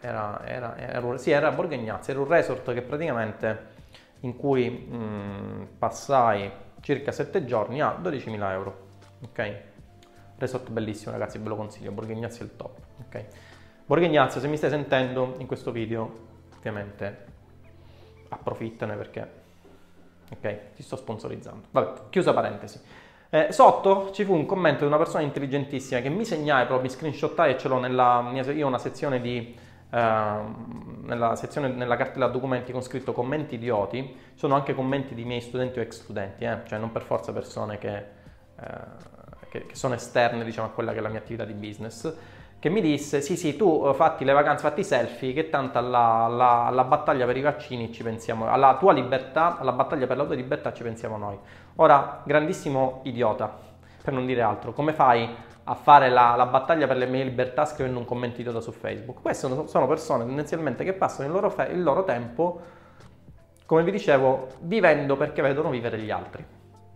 [0.00, 3.76] era, era, era, sì, era a Borgo Ignazia, era un resort che praticamente
[4.20, 8.86] in cui mh, passai circa 7 giorni a 12.000 euro,
[9.22, 9.62] ok?
[10.36, 12.76] Resort bellissimo ragazzi, ve lo consiglio, Borgo Ignazia è il top,
[13.06, 13.24] ok?
[13.86, 16.26] Borgo se mi stai sentendo in questo video,
[16.58, 17.26] ovviamente
[18.28, 19.30] approfittane perché,
[20.30, 21.68] ok, ti sto sponsorizzando.
[21.70, 22.80] Vabbè, chiusa parentesi.
[23.30, 26.94] Eh, sotto ci fu un commento di una persona intelligentissima che mi segnai proprio, mi
[26.94, 29.54] screenshottai e ce l'ho nella mia, io ho una sezione di,
[29.90, 30.40] eh,
[31.02, 35.78] nella, sezione, nella cartella documenti con scritto commenti idioti, sono anche commenti di miei studenti
[35.78, 38.80] o ex studenti, eh, cioè non per forza persone che, eh,
[39.50, 42.14] che, che sono esterne diciamo, a quella che è la mia attività di business
[42.60, 45.78] che mi disse sì sì tu eh, fatti le vacanze, fatti i selfie che tanto
[45.78, 50.16] alla, alla, alla, battaglia per i vaccini ci pensiamo, alla tua libertà, alla battaglia per
[50.16, 51.38] la tua libertà ci pensiamo noi.
[51.76, 53.56] Ora, grandissimo idiota,
[54.02, 55.28] per non dire altro, come fai
[55.70, 59.22] a fare la, la battaglia per le mie libertà scrivendo un commento idiota su Facebook?
[59.22, 62.60] Queste sono, persone tendenzialmente che passano il loro, fe- il loro tempo,
[63.66, 66.44] come vi dicevo, vivendo perché vedono vivere gli altri.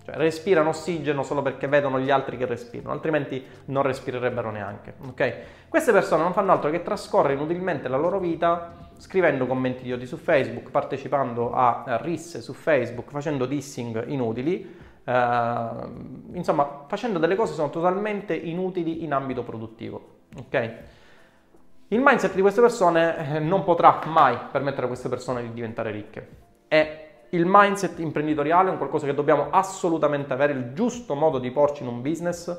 [0.04, 4.94] Cioè respirano ossigeno solo perché vedono gli altri che respirano, altrimenti non respirerebbero neanche.
[5.08, 5.34] Okay?
[5.68, 10.16] Queste persone non fanno altro che trascorrere inutilmente la loro vita scrivendo commenti idioti su
[10.16, 15.68] Facebook, partecipando a risse su Facebook, facendo dissing inutili, eh,
[16.32, 20.20] insomma facendo delle cose che sono totalmente inutili in ambito produttivo.
[20.36, 20.74] Okay?
[21.88, 25.90] Il mindset di queste persone eh, non potrà mai permettere a queste persone di diventare
[25.90, 26.28] ricche.
[26.66, 27.01] È
[27.34, 31.82] il mindset imprenditoriale è un qualcosa che dobbiamo assolutamente avere, il giusto modo di porci
[31.82, 32.54] in un business,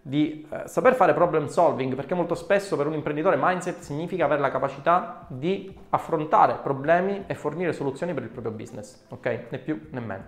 [0.00, 4.40] di eh, saper fare problem solving, perché molto spesso per un imprenditore mindset significa avere
[4.40, 9.46] la capacità di affrontare problemi e fornire soluzioni per il proprio business, ok?
[9.48, 10.24] Né più né meno.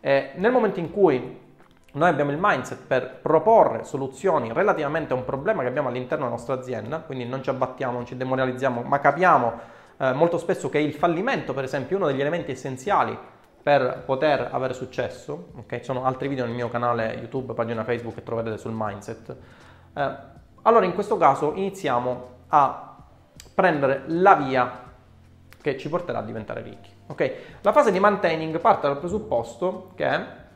[0.00, 1.38] E nel momento in cui
[1.92, 6.36] noi abbiamo il mindset per proporre soluzioni relativamente a un problema che abbiamo all'interno della
[6.36, 10.78] nostra azienda, quindi non ci abbattiamo, non ci demoralizziamo, ma capiamo eh, molto spesso che
[10.78, 13.16] il fallimento, per esempio, è uno degli elementi essenziali
[13.62, 15.48] per poter avere successo.
[15.58, 15.80] Okay?
[15.80, 19.36] Ci sono altri video nel mio canale YouTube, pagina Facebook che troverete sul mindset.
[19.94, 20.16] Eh,
[20.62, 22.96] allora in questo caso iniziamo a
[23.54, 24.86] prendere la via
[25.60, 26.90] che ci porterà a diventare ricchi.
[27.08, 27.32] Okay?
[27.62, 30.46] La fase di maintaining parte dal presupposto che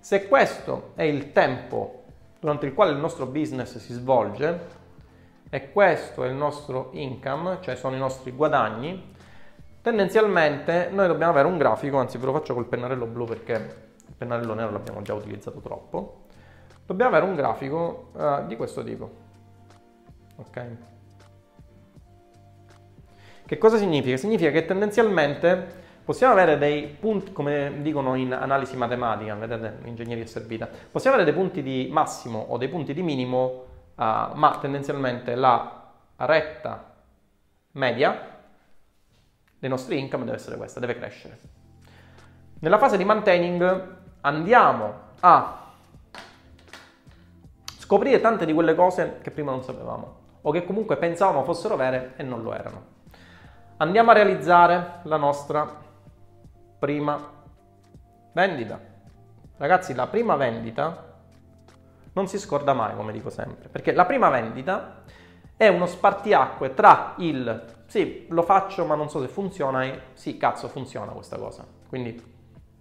[0.00, 2.04] se questo è il tempo
[2.40, 4.76] durante il quale il nostro business si svolge,
[5.50, 9.14] e questo è il nostro income, cioè sono i nostri guadagni,
[9.80, 13.52] tendenzialmente noi dobbiamo avere un grafico, anzi ve lo faccio col pennarello blu perché
[14.06, 16.24] il pennarello nero l'abbiamo già utilizzato troppo,
[16.84, 19.26] dobbiamo avere un grafico uh, di questo tipo.
[20.36, 20.66] Ok?
[23.46, 24.18] Che cosa significa?
[24.18, 30.68] Significa che tendenzialmente possiamo avere dei punti, come dicono in analisi matematica, vedete, ingegneria servita,
[30.90, 33.67] possiamo avere dei punti di massimo o dei punti di minimo
[33.98, 36.94] ma tendenzialmente la retta
[37.72, 38.36] media
[39.58, 41.38] dei nostri income deve essere questa, deve crescere.
[42.60, 45.66] Nella fase di maintaining andiamo a
[47.78, 52.14] scoprire tante di quelle cose che prima non sapevamo o che comunque pensavamo fossero vere
[52.16, 52.96] e non lo erano.
[53.78, 55.68] Andiamo a realizzare la nostra
[56.78, 57.18] prima
[58.32, 58.78] vendita.
[59.56, 61.07] Ragazzi, la prima vendita
[62.12, 65.02] non si scorda mai, come dico sempre, perché la prima vendita
[65.56, 70.36] è uno spartiacque tra il sì, lo faccio ma non so se funziona e sì,
[70.36, 71.64] cazzo, funziona questa cosa.
[71.88, 72.22] Quindi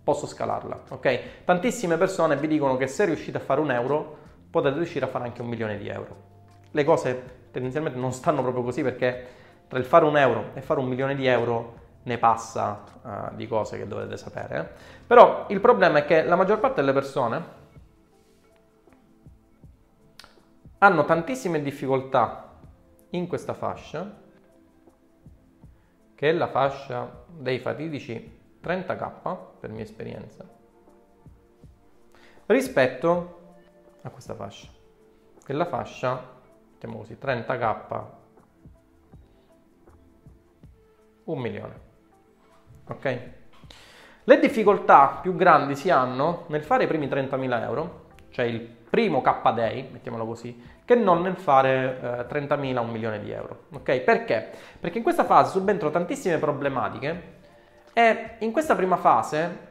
[0.04, 1.44] posso scalarla, ok?
[1.46, 4.18] Tantissime persone vi dicono che se riuscite a fare un euro
[4.50, 6.16] potete riuscire a fare anche un milione di euro.
[6.72, 9.28] Le cose tendenzialmente non stanno proprio così perché
[9.70, 13.48] tra il fare un euro e fare un milione di euro ne passa uh, di
[13.48, 14.60] cose che dovete sapere.
[14.60, 14.66] Eh.
[15.08, 17.57] Però il problema è che la maggior parte delle persone
[20.80, 22.60] hanno tantissime difficoltà
[23.12, 24.26] in questa fascia,
[26.14, 30.46] che è la fascia dei fatidici 30k, per mia esperienza,
[32.48, 33.56] rispetto
[34.02, 34.68] a questa fascia,
[35.44, 36.36] che è la fascia,
[36.72, 38.06] mettiamo così, 30k,
[41.26, 41.80] un milione.
[42.88, 43.22] Ok?
[44.24, 49.22] Le difficoltà più grandi si hanno nel fare i primi 30.000 euro, cioè il primo
[49.22, 53.66] K-Day, mettiamolo così, che non nel fare eh, 30.000 un milione di euro.
[53.74, 54.00] Ok?
[54.00, 54.50] Perché?
[54.80, 57.36] Perché in questa fase subentrano tantissime problematiche
[57.94, 59.66] e in questa prima fase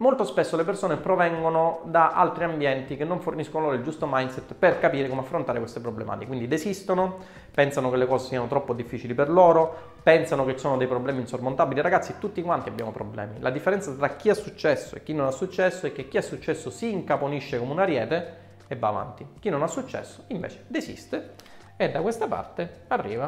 [0.00, 4.54] molto spesso le persone provengono da altri ambienti che non forniscono loro il giusto mindset
[4.54, 6.26] per capire come affrontare queste problematiche.
[6.26, 7.18] Quindi desistono,
[7.50, 11.80] pensano che le cose siano troppo difficili per loro, pensano che sono dei problemi insormontabili.
[11.82, 13.40] Ragazzi, tutti quanti abbiamo problemi.
[13.40, 16.22] La differenza tra chi ha successo e chi non ha successo è che chi ha
[16.22, 18.39] successo si incaponisce come un ariete
[18.72, 19.26] e va avanti.
[19.40, 21.34] Chi non ha successo invece desiste
[21.76, 23.26] e da questa parte arriva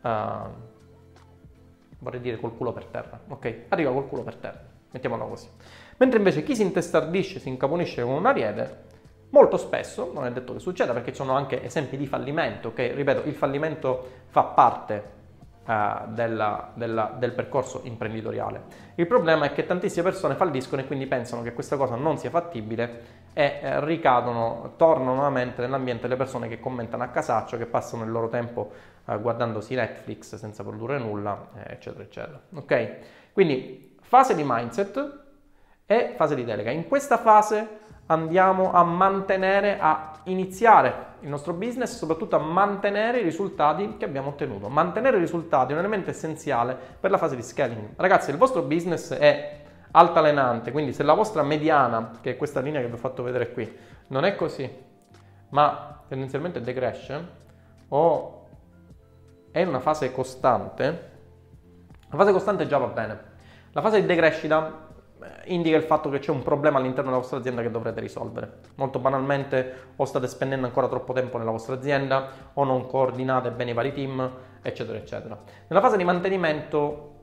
[0.00, 0.08] uh,
[1.98, 3.64] vorrei dire col culo per terra, ok?
[3.68, 5.48] Arriva col culo per terra mettiamola così.
[5.98, 8.84] Mentre invece chi si intestardisce, si incaponisce con un ariete,
[9.30, 12.92] molto spesso, non è detto che succeda perché ci sono anche esempi di fallimento, che
[12.92, 15.04] ripeto, il fallimento fa parte
[15.66, 18.62] uh, della, della, del percorso imprenditoriale.
[18.96, 22.30] Il problema è che tantissime persone falliscono e quindi pensano che questa cosa non sia
[22.30, 28.02] fattibile e eh, ricadono, tornano nuovamente nell'ambiente delle persone che commentano a casaccio, che passano
[28.02, 28.72] il loro tempo
[29.04, 32.40] uh, guardandosi Netflix senza produrre nulla, eh, eccetera, eccetera.
[32.54, 32.96] Ok?
[33.34, 35.24] Quindi fase di mindset
[35.84, 36.70] e fase di delega.
[36.70, 37.68] In questa fase
[38.06, 44.06] andiamo a mantenere, a iniziare il nostro business e soprattutto a mantenere i risultati che
[44.06, 44.70] abbiamo ottenuto.
[44.70, 47.90] Mantenere i risultati è un elemento essenziale per la fase di scaling.
[47.96, 49.64] Ragazzi, il vostro business è
[49.96, 53.52] altalenante, quindi se la vostra mediana, che è questa linea che vi ho fatto vedere
[53.52, 53.76] qui,
[54.08, 54.70] non è così,
[55.50, 57.44] ma tendenzialmente decresce
[57.88, 58.46] o
[59.50, 61.10] è in una fase costante,
[62.10, 63.34] la fase costante già va bene.
[63.72, 64.86] La fase di decrescita
[65.22, 68.58] eh, indica il fatto che c'è un problema all'interno della vostra azienda che dovrete risolvere.
[68.74, 73.70] Molto banalmente o state spendendo ancora troppo tempo nella vostra azienda o non coordinate bene
[73.70, 74.30] i vari team,
[74.60, 75.38] eccetera, eccetera.
[75.68, 77.15] Nella fase di mantenimento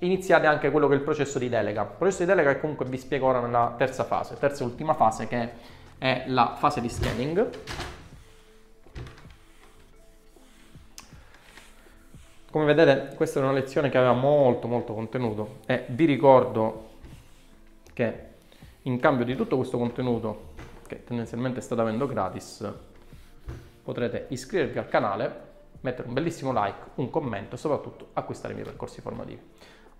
[0.00, 1.82] iniziate anche quello che è il processo di delega.
[1.82, 4.94] Il processo di delega che comunque vi spiego ora nella terza fase, terza e ultima
[4.94, 5.50] fase che
[5.98, 7.50] è la fase di scaling.
[12.50, 16.88] Come vedete questa è una lezione che aveva molto molto contenuto e vi ricordo
[17.92, 18.26] che
[18.82, 20.54] in cambio di tutto questo contenuto
[20.86, 22.66] che tendenzialmente state avendo gratis
[23.82, 25.40] potrete iscrivervi al canale,
[25.80, 29.40] mettere un bellissimo like, un commento e soprattutto acquistare i miei percorsi formativi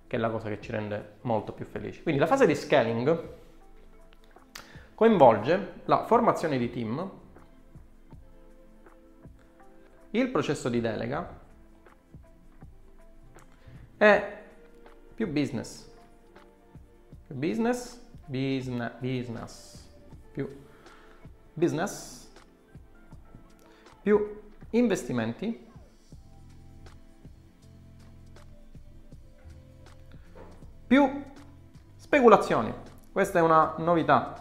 [0.09, 2.03] che è la cosa che ci rende molto più felici.
[2.03, 3.37] Quindi la fase di scaling
[4.95, 7.11] coinvolge la formazione di team,
[10.11, 11.39] il processo di delega
[13.99, 14.43] è
[15.15, 15.87] più business.
[17.27, 19.89] Più business, business, business,
[20.33, 20.65] più
[21.53, 22.31] business,
[24.01, 24.41] più
[24.71, 25.68] investimenti,
[30.89, 31.23] più
[31.95, 32.73] speculazioni.
[33.13, 34.35] Questa è una novità.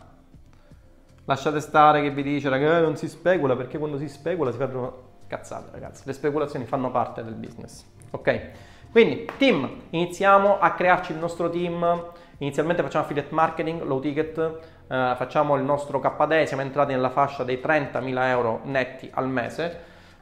[1.25, 5.03] Lasciate stare che vi dice che non si specula perché quando si specula si fanno
[5.27, 6.03] cazzate ragazzi.
[6.05, 7.83] Le speculazioni fanno parte del business.
[8.11, 8.51] Ok?
[8.91, 12.11] Quindi, team, iniziamo a crearci il nostro team.
[12.37, 17.43] Inizialmente facciamo affiliate marketing, low ticket, eh, facciamo il nostro KD, siamo entrati nella fascia
[17.43, 19.79] dei 30.000 euro netti al mese.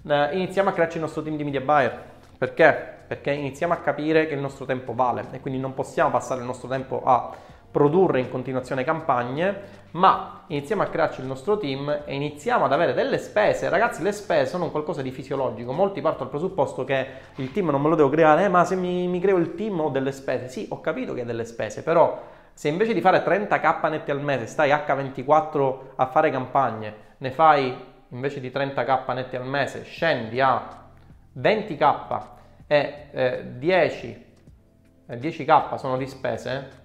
[0.08, 2.04] Eh, iniziamo a crearci il nostro team di media buyer.
[2.38, 2.95] Perché?
[3.08, 6.46] Perché iniziamo a capire che il nostro tempo vale e quindi non possiamo passare il
[6.46, 7.34] nostro tempo a
[7.76, 12.94] produrre in continuazione campagne, ma iniziamo a crearci il nostro team e iniziamo ad avere
[12.94, 13.68] delle spese.
[13.68, 15.74] Ragazzi, le spese sono qualcosa di fisiologico.
[15.74, 18.78] Molti partono dal presupposto che il team non me lo devo creare, eh, ma se
[18.78, 20.48] mi, mi creo il team ho delle spese.
[20.48, 22.18] Sì, ho capito che ho delle spese, però
[22.58, 27.76] Se invece di fare 30k netti al mese stai H24 a fare campagne, ne fai
[28.12, 30.66] invece di 30k netti al mese, scendi a
[31.38, 32.22] 20k
[32.76, 34.26] e eh, 10,
[35.08, 36.84] eh, 10k sono di spese,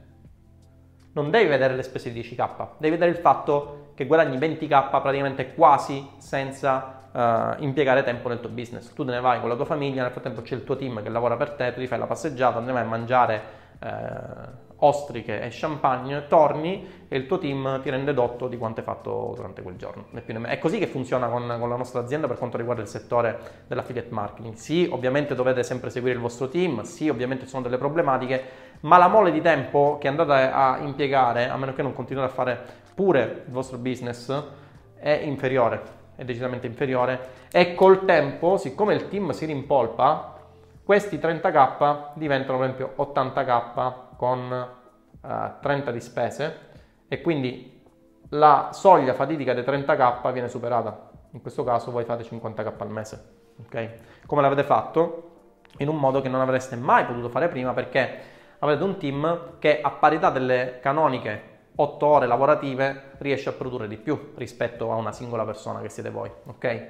[1.12, 5.55] non devi vedere le spese di 10k, devi vedere il fatto che guadagni 20k praticamente
[5.55, 8.93] quasi senza uh, impiegare tempo nel tuo business.
[8.95, 11.09] Tu te ne vai con la tua famiglia, nel frattempo c'è il tuo team che
[11.09, 13.43] lavora per te, tu ti fai la passeggiata, te ne vai a mangiare
[13.80, 18.87] uh, ostriche e champagne, torni e il tuo team ti rende dotto di quanto hai
[18.87, 20.07] fatto durante quel giorno.
[20.12, 24.09] È così che funziona con, con, la nostra azienda per quanto riguarda il settore dell'affiliate
[24.11, 24.55] marketing.
[24.55, 28.43] Sì, ovviamente dovete sempre seguire il vostro team, sì, ovviamente ci sono delle problematiche,
[28.81, 32.35] ma la mole di tempo che andate a impiegare, a meno che non continuate a
[32.35, 32.59] fare
[32.95, 34.43] pure il vostro business,
[34.99, 35.83] è inferiore,
[36.16, 40.37] è decisamente inferiore e col tempo, siccome il team si rimpolpa,
[40.85, 44.53] questi 30k diventano per esempio 80k con
[45.23, 46.59] uh, eh, 30 di spese
[47.09, 47.83] e quindi
[48.33, 51.09] la soglia fatidica dei 30k viene superata.
[51.31, 53.25] In questo caso voi fate 50k al mese.
[53.64, 53.95] Okay?
[54.27, 55.29] Come l'avete fatto?
[55.79, 58.18] In un modo che non avreste mai potuto fare prima perché
[58.59, 63.97] avete un team che a parità delle canoniche 8 ore lavorative riesce a produrre di
[63.97, 66.89] più rispetto a una singola persona che siete voi, ok?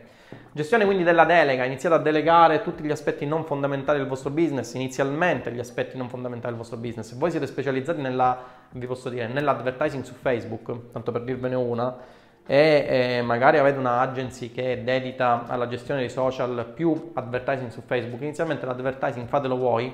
[0.53, 4.74] Gestione quindi della delega, iniziate a delegare tutti gli aspetti non fondamentali del vostro business,
[4.74, 7.11] inizialmente gli aspetti non fondamentali del vostro business.
[7.11, 8.36] Se voi siete specializzati nella,
[8.72, 11.96] vi posso dire, nell'advertising su Facebook, tanto per dirvene una,
[12.44, 17.82] e, e magari avete una agency che dedita alla gestione dei social più advertising su
[17.82, 19.92] Facebook, inizialmente l'advertising fatelo voi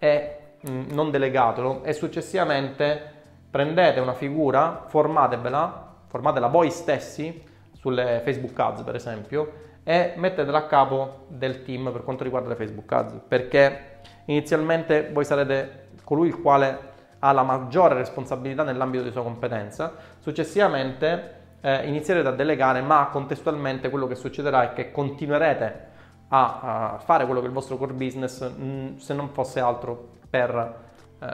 [0.00, 0.36] e
[0.68, 3.00] mm, non delegatelo e successivamente
[3.48, 7.40] prendete una figura, formatevela, formatela voi stessi
[7.70, 12.54] sulle Facebook Ads per esempio e mettetela a capo del team per quanto riguarda le
[12.54, 19.10] Facebook Ads, perché inizialmente voi sarete colui il quale ha la maggiore responsabilità nell'ambito di
[19.10, 25.90] sua competenza, successivamente eh, inizierete a delegare, ma contestualmente quello che succederà è che continuerete
[26.28, 29.60] a, a fare quello che è il vostro core business mh, mm, se non fosse
[29.60, 30.80] altro per
[31.20, 31.26] eh,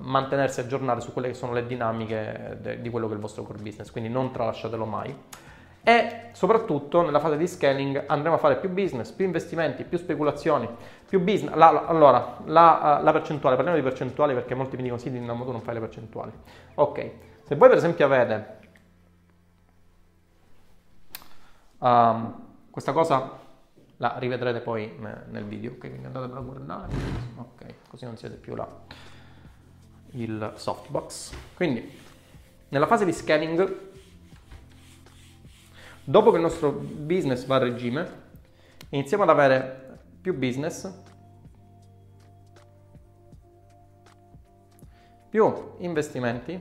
[0.00, 3.44] mantenersi aggiornati su quelle che sono le dinamiche de, di quello che è il vostro
[3.44, 5.16] core business, quindi non tralasciatelo mai
[5.82, 10.68] e soprattutto nella fase di scaling andremo a fare più business, più investimenti, più speculazioni,
[11.08, 11.54] più business.
[11.54, 15.50] La, allora, la, la, percentuale, parliamo di percentuali perché molti mi dicono sì, Dinamo tu
[15.50, 16.32] non fai le percentuali.
[16.74, 17.10] Ok,
[17.44, 18.58] se voi per esempio avete
[21.78, 23.38] um, questa cosa,
[23.96, 24.96] la rivedrete poi
[25.30, 25.78] nel video, ok?
[25.80, 26.92] Quindi andatevela a guardare,
[27.36, 28.66] ok, così non siete più là
[30.14, 31.32] il softbox.
[31.54, 32.00] Quindi,
[32.68, 33.90] nella fase di scaling
[36.04, 38.20] Dopo che il nostro business va a regime,
[38.88, 40.92] iniziamo ad avere più business,
[45.28, 46.60] più investimenti,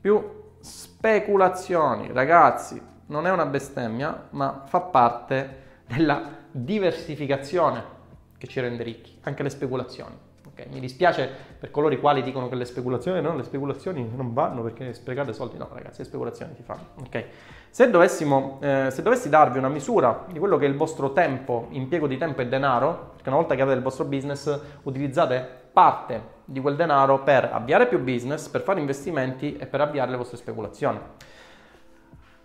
[0.00, 2.12] più speculazioni.
[2.12, 7.98] Ragazzi, non è una bestemmia, ma fa parte della diversificazione
[8.38, 10.28] che ci rende ricchi, anche le speculazioni.
[10.60, 10.72] Okay?
[10.72, 14.62] Mi dispiace per coloro i quali dicono che le speculazioni, no, le speculazioni non vanno
[14.62, 16.88] perché sprecate soldi, no ragazzi, le speculazioni si fanno.
[17.06, 17.24] Okay?
[17.70, 21.68] Se, dovessimo, eh, se dovessi darvi una misura di quello che è il vostro tempo,
[21.70, 26.38] impiego di tempo e denaro, perché una volta che avete il vostro business utilizzate parte
[26.44, 30.36] di quel denaro per avviare più business, per fare investimenti e per avviare le vostre
[30.36, 30.98] speculazioni.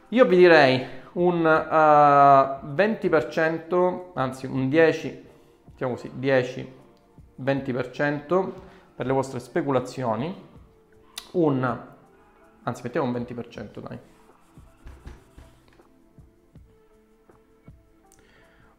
[0.10, 5.26] Io vi direi un uh, eh, 20%, anzi un 10,
[5.74, 6.84] diciamo così, 10
[7.42, 8.52] 20%
[8.96, 10.34] per le vostre speculazioni,
[11.32, 11.80] un,
[12.64, 14.00] anzi mettiamo un 20% dai,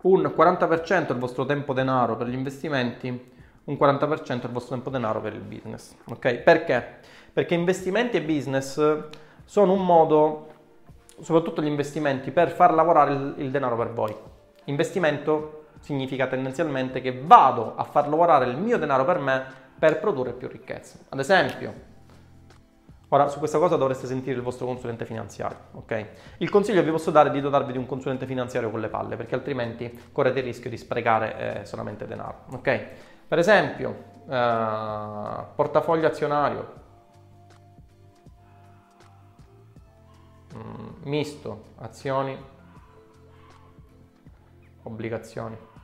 [0.03, 3.35] un 40% il vostro tempo denaro per gli investimenti,
[3.65, 5.95] un 40% il vostro tempo denaro per il business.
[6.09, 6.37] Ok?
[6.37, 7.01] Perché?
[7.33, 8.81] Perché investimenti e business
[9.45, 10.49] sono un modo,
[11.21, 14.15] soprattutto gli investimenti, per far lavorare il, il denaro per voi.
[14.65, 15.56] Investimento
[15.87, 19.45] significa tendenzialmente che vado a far lavorare il mio denaro per me
[19.79, 20.99] per produrre più ricchezza.
[21.11, 21.73] Ad esempio,
[23.11, 26.07] ora su questa cosa dovreste sentire il vostro consulente finanziario, ok?
[26.39, 28.89] Il consiglio che vi posso dare è di dotarvi di un consulente finanziario con le
[28.89, 32.87] palle, perché altrimenti correte il rischio di sprecare eh, solamente denaro, ok?
[33.29, 33.97] Per esempio,
[34.29, 36.73] eh, portafoglio azionario,
[40.53, 42.37] mm, misto, azioni,
[44.83, 45.75] obbligazioni.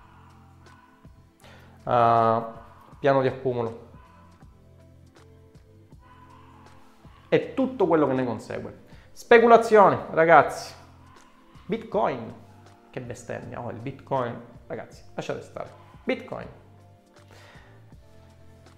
[1.84, 3.90] Piano di accumulo.
[7.28, 8.80] E tutto quello che ne consegue.
[9.12, 10.72] Speculazioni, ragazzi.
[11.66, 12.34] Bitcoin.
[12.90, 14.38] Che bestemmia, oh, il Bitcoin.
[14.66, 15.70] Ragazzi, lasciate stare.
[16.04, 16.46] Bitcoin.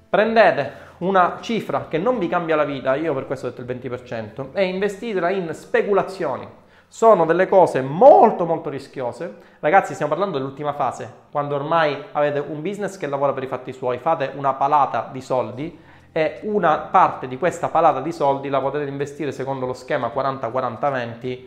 [0.09, 3.66] prendete una cifra che non vi cambia la vita, io per questo ho detto il
[3.66, 6.46] 20%, e investitela in speculazioni.
[6.95, 9.38] Sono delle cose molto molto rischiose.
[9.59, 13.72] Ragazzi, stiamo parlando dell'ultima fase, quando ormai avete un business che lavora per i fatti
[13.72, 15.76] suoi, fate una palata di soldi
[16.12, 21.45] e una parte di questa palata di soldi la potete investire secondo lo schema 40-40-20,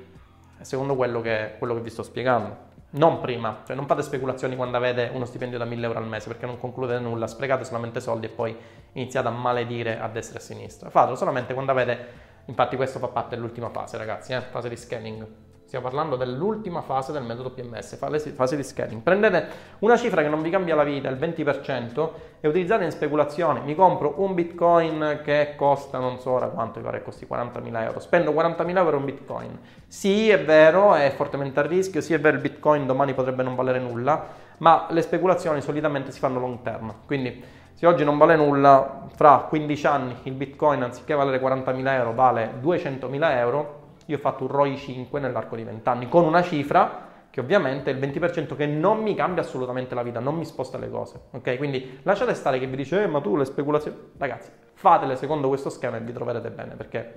[0.60, 2.66] secondo quello che, quello che vi sto spiegando.
[2.90, 6.28] Non prima, cioè non fate speculazioni quando avete uno stipendio da 1000 euro al mese
[6.28, 8.54] perché non concludete nulla, sprecate solamente soldi e poi
[8.94, 10.90] iniziate a maledire a destra e a sinistra.
[10.90, 12.08] Fatelo solamente quando avete,
[12.48, 14.42] infatti questo fa parte dell'ultima fase ragazzi, eh?
[14.42, 15.28] fase di scanning.
[15.68, 19.02] Stiamo parlando dell'ultima fase del metodo PMS, fase di scanning.
[19.02, 19.48] Prendete
[19.80, 23.60] una cifra che non vi cambia la vita, il 20%, e utilizzate in speculazione.
[23.60, 28.00] Mi compro un bitcoin che costa non so ora quanto, mi pare costi 40.000 euro.
[28.00, 29.60] Spendo 40.000 euro un bitcoin.
[29.86, 33.56] Sì, è vero, è fortemente a rischio, sì, è vero, il bitcoin domani potrebbe non
[33.56, 34.26] valere nulla,
[34.60, 36.94] ma le speculazioni solitamente si fanno long term.
[37.06, 37.44] Quindi
[37.78, 42.54] se oggi non vale nulla, fra 15 anni il bitcoin anziché valere 40.000 euro vale
[42.60, 47.06] 200.000 euro io ho fatto un ROI 5 nell'arco di 20 anni, con una cifra
[47.30, 50.80] che ovviamente è il 20% che non mi cambia assolutamente la vita, non mi sposta
[50.80, 51.58] le cose, ok?
[51.58, 53.96] Quindi lasciate stare che vi dice, eh, ma tu le speculazioni...
[54.18, 57.14] Ragazzi, fatele secondo questo schema e vi troverete bene, perché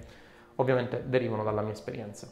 [0.57, 2.29] ovviamente derivano dalla mia esperienza.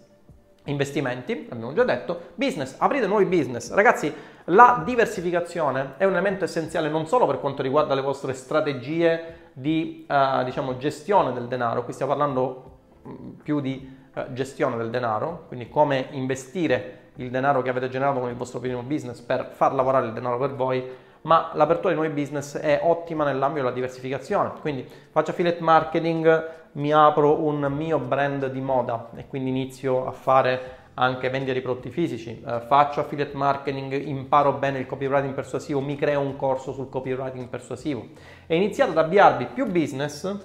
[0.64, 3.72] Investimenti, abbiamo già detto, business, aprite nuovi business.
[3.72, 4.12] Ragazzi,
[4.50, 10.06] la diversificazione è un elemento essenziale non solo per quanto riguarda le vostre strategie di
[10.08, 15.44] uh, diciamo, gestione del denaro, qui stiamo parlando mm, più di eh, gestione del denaro,
[15.48, 19.74] quindi come investire il denaro che avete generato con il vostro primo business per far
[19.74, 20.88] lavorare il denaro per voi,
[21.22, 24.52] ma l'apertura di nuovi business è ottima nell'ambito della diversificazione.
[24.60, 30.12] Quindi faccio affiliate marketing, mi apro un mio brand di moda e quindi inizio a
[30.12, 35.80] fare anche vendita di prodotti fisici, eh, faccio affiliate marketing, imparo bene il copywriting persuasivo,
[35.80, 38.08] mi creo un corso sul copywriting persuasivo
[38.46, 40.36] e iniziate ad avviarvi più business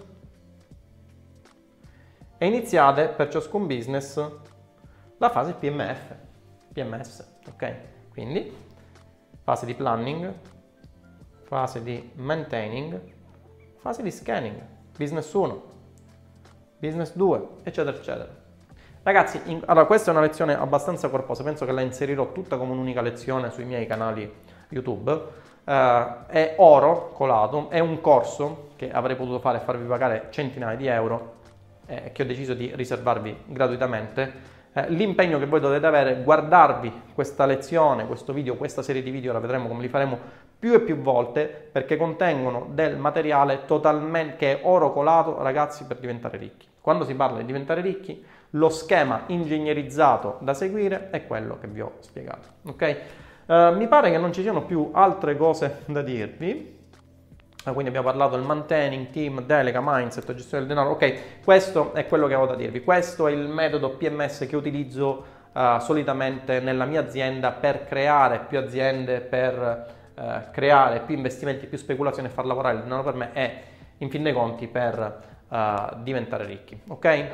[2.37, 4.31] e iniziate per ciascun business
[5.17, 6.15] la fase PMF,
[6.71, 7.75] PMS, ok?
[8.11, 8.55] Quindi
[9.41, 10.33] fase di planning,
[11.45, 13.01] fase di maintaining,
[13.77, 14.61] fase di scanning,
[14.95, 15.63] business 1,
[16.77, 18.42] business 2, eccetera, eccetera.
[19.03, 22.71] Ragazzi, in, allora questa è una lezione abbastanza corposa, penso che la inserirò tutta come
[22.71, 24.31] un'unica lezione sui miei canali
[24.69, 25.11] YouTube.
[25.11, 30.77] Uh, è oro colato, è un corso che avrei potuto fare e farvi pagare centinaia
[30.77, 31.33] di euro
[31.85, 34.51] eh, che ho deciso di riservarvi gratuitamente.
[34.71, 39.11] Eh, l'impegno che voi dovete avere è guardarvi questa lezione, questo video, questa serie di
[39.11, 40.17] video, ora vedremo come li faremo
[40.57, 45.97] più e più volte perché contengono del materiale totalmente che è oro colato, ragazzi, per
[45.97, 46.67] diventare ricchi.
[46.79, 48.25] Quando si parla di diventare ricchi,
[48.55, 52.47] lo schema ingegnerizzato da seguire è quello che vi ho spiegato.
[52.67, 52.97] Ok?
[53.45, 56.81] Uh, mi pare che non ci siano più altre cose da dirvi.
[57.65, 60.91] Ah, quindi abbiamo parlato del maintaining, team, delega, mindset, gestione del denaro.
[60.91, 62.83] Ok, questo è quello che ho da dirvi.
[62.83, 68.59] Questo è il metodo PMS che utilizzo uh, solitamente nella mia azienda per creare più
[68.59, 73.29] aziende, per uh, creare più investimenti, più speculazione e far lavorare il denaro per me
[73.33, 73.51] e
[73.99, 76.81] in fin dei conti per uh, diventare ricchi.
[76.89, 77.27] Ok?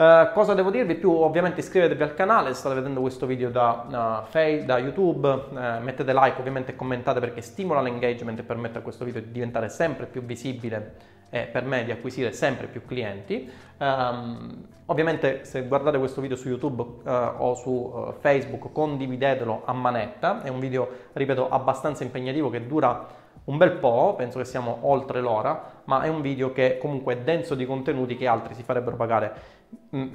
[0.00, 1.12] Uh, cosa devo dirvi più?
[1.12, 5.82] Ovviamente iscrivetevi al canale se state vedendo questo video da, uh, Face, da YouTube, uh,
[5.82, 9.68] mettete like ovviamente e commentate perché stimola l'engagement e permette a questo video di diventare
[9.68, 10.94] sempre più visibile
[11.28, 13.46] e per me di acquisire sempre più clienti.
[13.76, 20.48] Um, ovviamente se guardate questo video su YouTube o su Facebook condividetelo a manetta, è
[20.48, 23.06] un video, ripeto, abbastanza impegnativo che dura
[23.44, 27.18] un bel po', penso che siamo oltre l'ora, ma è un video che comunque è
[27.18, 29.58] denso di contenuti che altri si farebbero pagare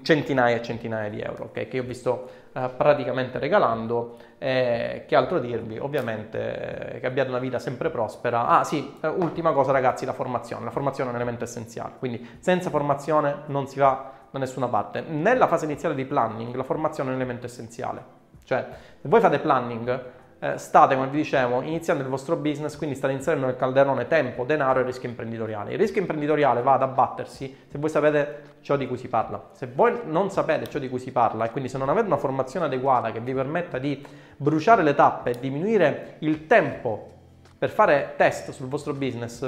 [0.04, 1.68] centinaia e centinaia di euro, okay?
[1.68, 4.18] che io vi sto uh, praticamente regalando.
[4.38, 5.78] Eh, che altro dirvi?
[5.78, 8.48] Ovviamente eh, che abbiate una vita sempre prospera.
[8.48, 10.64] Ah sì, eh, ultima cosa ragazzi, la formazione.
[10.64, 15.02] La formazione è un elemento essenziale, quindi senza formazione non si va da nessuna parte.
[15.02, 18.24] Nella fase iniziale di planning la formazione è un elemento essenziale.
[18.46, 18.66] Cioè,
[19.02, 20.04] se voi fate planning,
[20.40, 24.44] eh, state, come vi dicevo, iniziando il vostro business, quindi state inserendo nel calderone tempo,
[24.44, 25.72] denaro e rischio imprenditoriale.
[25.72, 29.50] Il rischio imprenditoriale va ad abbattersi se voi sapete ciò di cui si parla.
[29.54, 32.18] Se voi non sapete ciò di cui si parla e quindi se non avete una
[32.18, 34.06] formazione adeguata che vi permetta di
[34.36, 37.12] bruciare le tappe e diminuire il tempo
[37.58, 39.42] per fare test sul vostro business,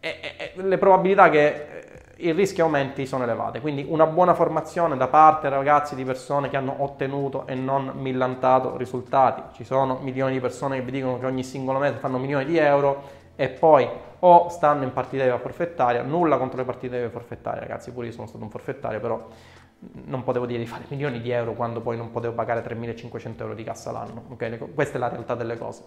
[0.00, 1.75] eh, eh, le probabilità che
[2.18, 3.60] il rischio aumenti sono elevate.
[3.60, 8.76] Quindi una buona formazione da parte ragazzi di persone che hanno ottenuto e non millantato
[8.76, 9.42] risultati.
[9.52, 12.56] Ci sono milioni di persone che vi dicono che ogni singolo mese fanno milioni di
[12.56, 13.86] euro e poi
[14.18, 18.12] o stanno in partita IVA forfettaria, nulla contro le partite IVA forfettarie, ragazzi, pure io
[18.12, 19.26] sono stato un forfettario, però
[20.06, 23.54] non potevo dire di fare milioni di euro quando poi non potevo pagare 3.500 euro
[23.54, 24.24] di cassa l'anno.
[24.30, 24.56] Okay?
[24.74, 25.82] Questa è la realtà delle cose.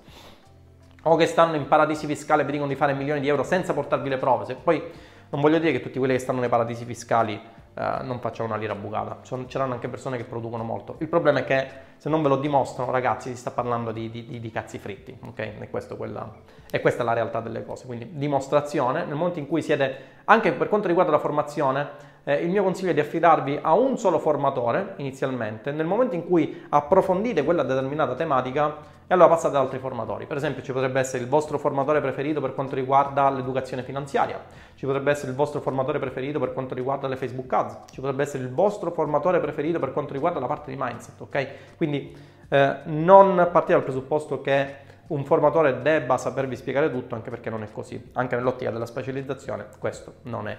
[1.03, 3.73] o che stanno in paradisi fiscali e vi dicono di fare milioni di euro senza
[3.73, 4.45] portarvi le prove.
[4.45, 4.83] Se poi
[5.29, 7.39] non voglio dire che tutti quelli che stanno nei paradisi fiscali
[7.79, 10.95] eh, non facciano una lira bucata, c'erano anche persone che producono molto.
[10.99, 11.67] Il problema è che
[11.97, 15.39] se non ve lo dimostrano, ragazzi, si sta parlando di, di, di cazzi fritti, ok?
[15.39, 16.31] E, quella,
[16.69, 17.85] e, questa è la realtà delle cose.
[17.85, 22.49] Quindi dimostrazione, nel momento in cui siete, anche per quanto riguarda la formazione, eh, il
[22.49, 27.43] mio consiglio è di affidarvi a un solo formatore inizialmente, nel momento in cui approfondite
[27.43, 30.27] quella determinata tematica e allora passate ad altri formatori.
[30.27, 34.39] Per esempio ci potrebbe essere il vostro formatore preferito per quanto riguarda l'educazione finanziaria,
[34.75, 38.21] ci potrebbe essere il vostro formatore preferito per quanto riguarda le Facebook Ads, ci potrebbe
[38.21, 41.47] essere il vostro formatore preferito per quanto riguarda la parte di mindset, ok?
[41.75, 42.15] Quindi
[42.49, 44.75] eh, non partire dal presupposto che
[45.07, 48.11] un formatore debba sapervi spiegare tutto, anche perché non è così.
[48.13, 50.55] Anche nell'ottica della specializzazione questo non è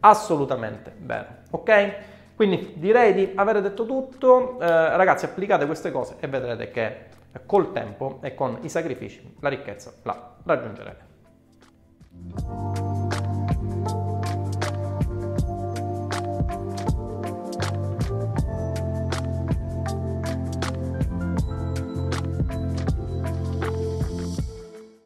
[0.00, 1.94] assolutamente vero, ok?
[2.36, 7.12] Quindi direi di aver detto tutto, eh, ragazzi applicate queste cose e vedrete che
[7.46, 11.12] col tempo e con i sacrifici la ricchezza la raggiungerete.